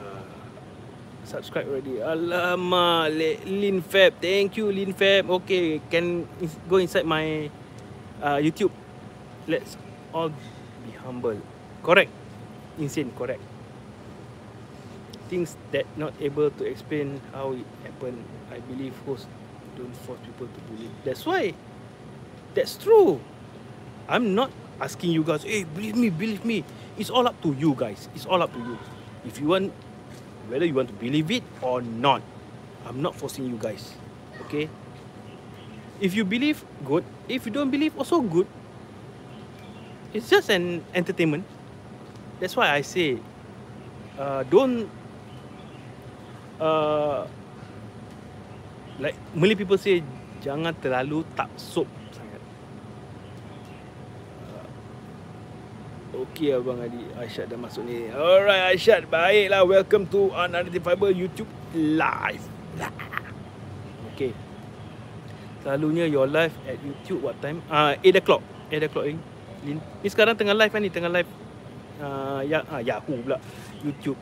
[0.00, 0.24] Uh,
[1.28, 2.00] subscribe already.
[2.00, 3.12] Alamak,
[3.44, 4.16] Lin Fab.
[4.16, 5.28] Thank you, Lin Fab.
[5.28, 6.24] Okay, can
[6.64, 7.50] go inside my
[8.22, 8.72] uh, YouTube.
[9.44, 9.76] Let's
[10.14, 11.36] all be humble.
[11.84, 12.08] Correct.
[12.78, 13.51] Insane, correct.
[15.32, 18.20] Things that not able to explain how it happened.
[18.52, 19.24] I believe host
[19.80, 20.92] don't force people to believe.
[21.08, 21.56] That's why.
[22.52, 23.16] That's true.
[24.12, 26.68] I'm not asking you guys, hey, believe me, believe me.
[27.00, 28.12] It's all up to you guys.
[28.14, 28.76] It's all up to you.
[29.24, 29.72] If you want,
[30.52, 32.20] whether you want to believe it or not,
[32.84, 33.96] I'm not forcing you guys.
[34.44, 34.68] Okay?
[35.96, 37.08] If you believe, good.
[37.24, 38.46] If you don't believe, also good.
[40.12, 41.48] It's just an entertainment.
[42.36, 43.16] That's why I say,
[44.18, 44.90] uh, don't,
[46.62, 47.26] uh,
[49.02, 50.00] like Malay people say,
[50.38, 52.42] jangan terlalu taksub sangat.
[54.46, 54.66] Uh,
[56.22, 58.06] okay Abang Adi, Aisyad dah masuk ni.
[58.14, 59.66] Alright Aisyad, baiklah.
[59.66, 62.46] Welcome to Unidentifiable YouTube Live.
[64.12, 64.36] Okay.
[65.64, 67.64] Selalunya your live at YouTube what time?
[67.72, 68.44] Ah, uh, 8 o'clock.
[68.68, 69.16] 8 o'clock ni.
[69.64, 69.80] Lin.
[69.80, 71.30] Ni sekarang tengah live kan ni, tengah live
[71.96, 73.40] uh, ya, ah, Yahoo pula.
[73.80, 74.20] YouTube.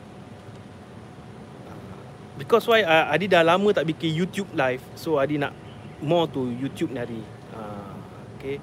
[2.39, 5.51] Because why uh, Adi dah lama tak bikin YouTube live So Adi nak
[5.99, 7.21] more to YouTube ni hari
[7.55, 7.95] uh,
[8.39, 8.57] Okay.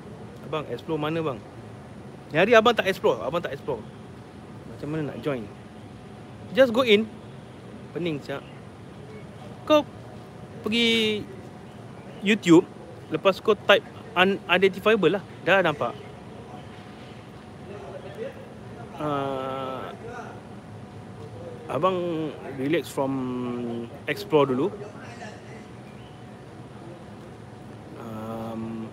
[0.49, 1.39] Abang explore mana bang?
[2.33, 3.81] Ni hari abang tak explore Abang tak explore.
[4.73, 5.45] Macam mana nak join?
[6.57, 7.05] Just go in.
[7.93, 8.41] Pening siap
[9.69, 9.85] Kau
[10.65, 11.23] Pergi
[12.25, 12.67] YouTube
[13.09, 13.85] Lepas kau type
[14.19, 15.23] Unidentifiable lah.
[15.47, 15.95] Dah nampak.
[18.99, 19.48] Uh,
[21.69, 23.13] Abang relax from
[24.09, 24.73] explore dulu.
[28.01, 28.89] Um,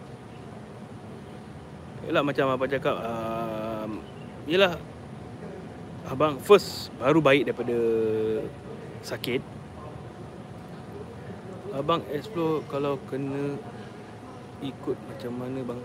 [2.03, 4.03] yelah macam apa cakap um,
[4.45, 4.77] Yelah
[6.05, 7.77] Abang first baru baik daripada
[9.01, 9.41] sakit
[11.73, 13.57] Abang explore kalau kena
[14.61, 15.81] ikut macam mana bang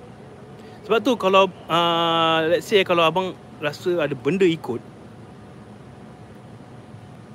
[0.85, 4.90] Sebab tu kalau uh, let's say kalau abang rasa ada benda ikut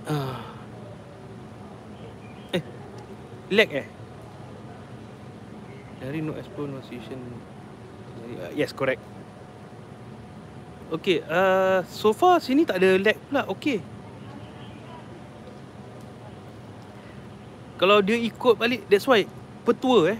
[0.05, 0.37] Ah.
[2.53, 2.61] Eh,
[3.49, 3.87] lag eh?
[5.97, 7.17] Dari no explore no session.
[8.25, 9.01] Uh, yes, correct.
[10.93, 13.49] Okay, uh, so far sini tak ada lag pula.
[13.49, 13.81] Okay.
[17.75, 19.25] Kalau dia ikut balik, that's why
[19.65, 20.19] petua eh.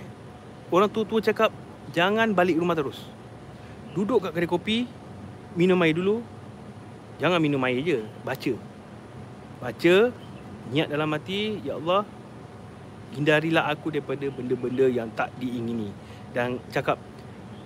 [0.74, 1.54] Orang tua-tua cakap
[1.94, 3.06] jangan balik rumah terus.
[3.94, 4.78] Duduk kat kedai kopi,
[5.54, 6.20] minum air dulu.
[7.22, 8.75] Jangan minum air je, baca.
[9.60, 9.96] Baca
[10.74, 12.04] Niat dalam hati Ya Allah
[13.16, 15.94] Hindarilah aku daripada benda-benda yang tak diingini.
[16.36, 17.00] Dan cakap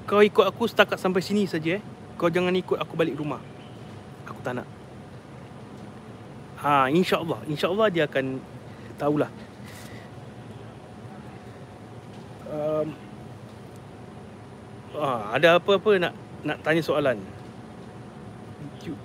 [0.06, 1.84] Kau ikut aku setakat sampai sini saja eh.
[2.22, 3.42] Kau jangan ikut aku balik rumah.
[4.30, 4.68] Aku tak nak.
[6.62, 7.42] Ha, insyaAllah.
[7.50, 8.38] InsyaAllah dia akan
[9.02, 9.32] Tahulah.
[12.50, 12.88] Um,
[14.98, 17.18] ha, Ada apa-apa nak Nak tanya soalan?
[18.60, 19.02] YouTube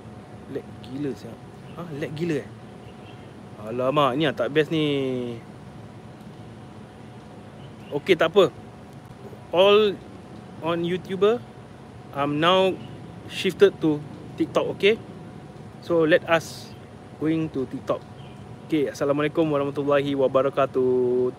[0.52, 1.38] Lag gila siap.
[1.76, 2.48] Ha, lag gila eh
[3.64, 4.84] Alamak, ni yang tak best ni.
[7.88, 8.52] Okay, tak apa.
[9.54, 9.96] All
[10.60, 11.40] on YouTuber,
[12.12, 12.76] I'm now
[13.32, 14.04] shifted to
[14.36, 15.00] TikTok, okay?
[15.80, 16.76] So, let us
[17.16, 18.04] going to TikTok.
[18.68, 21.32] Okay, Assalamualaikum warahmatullahi wabarakatuh.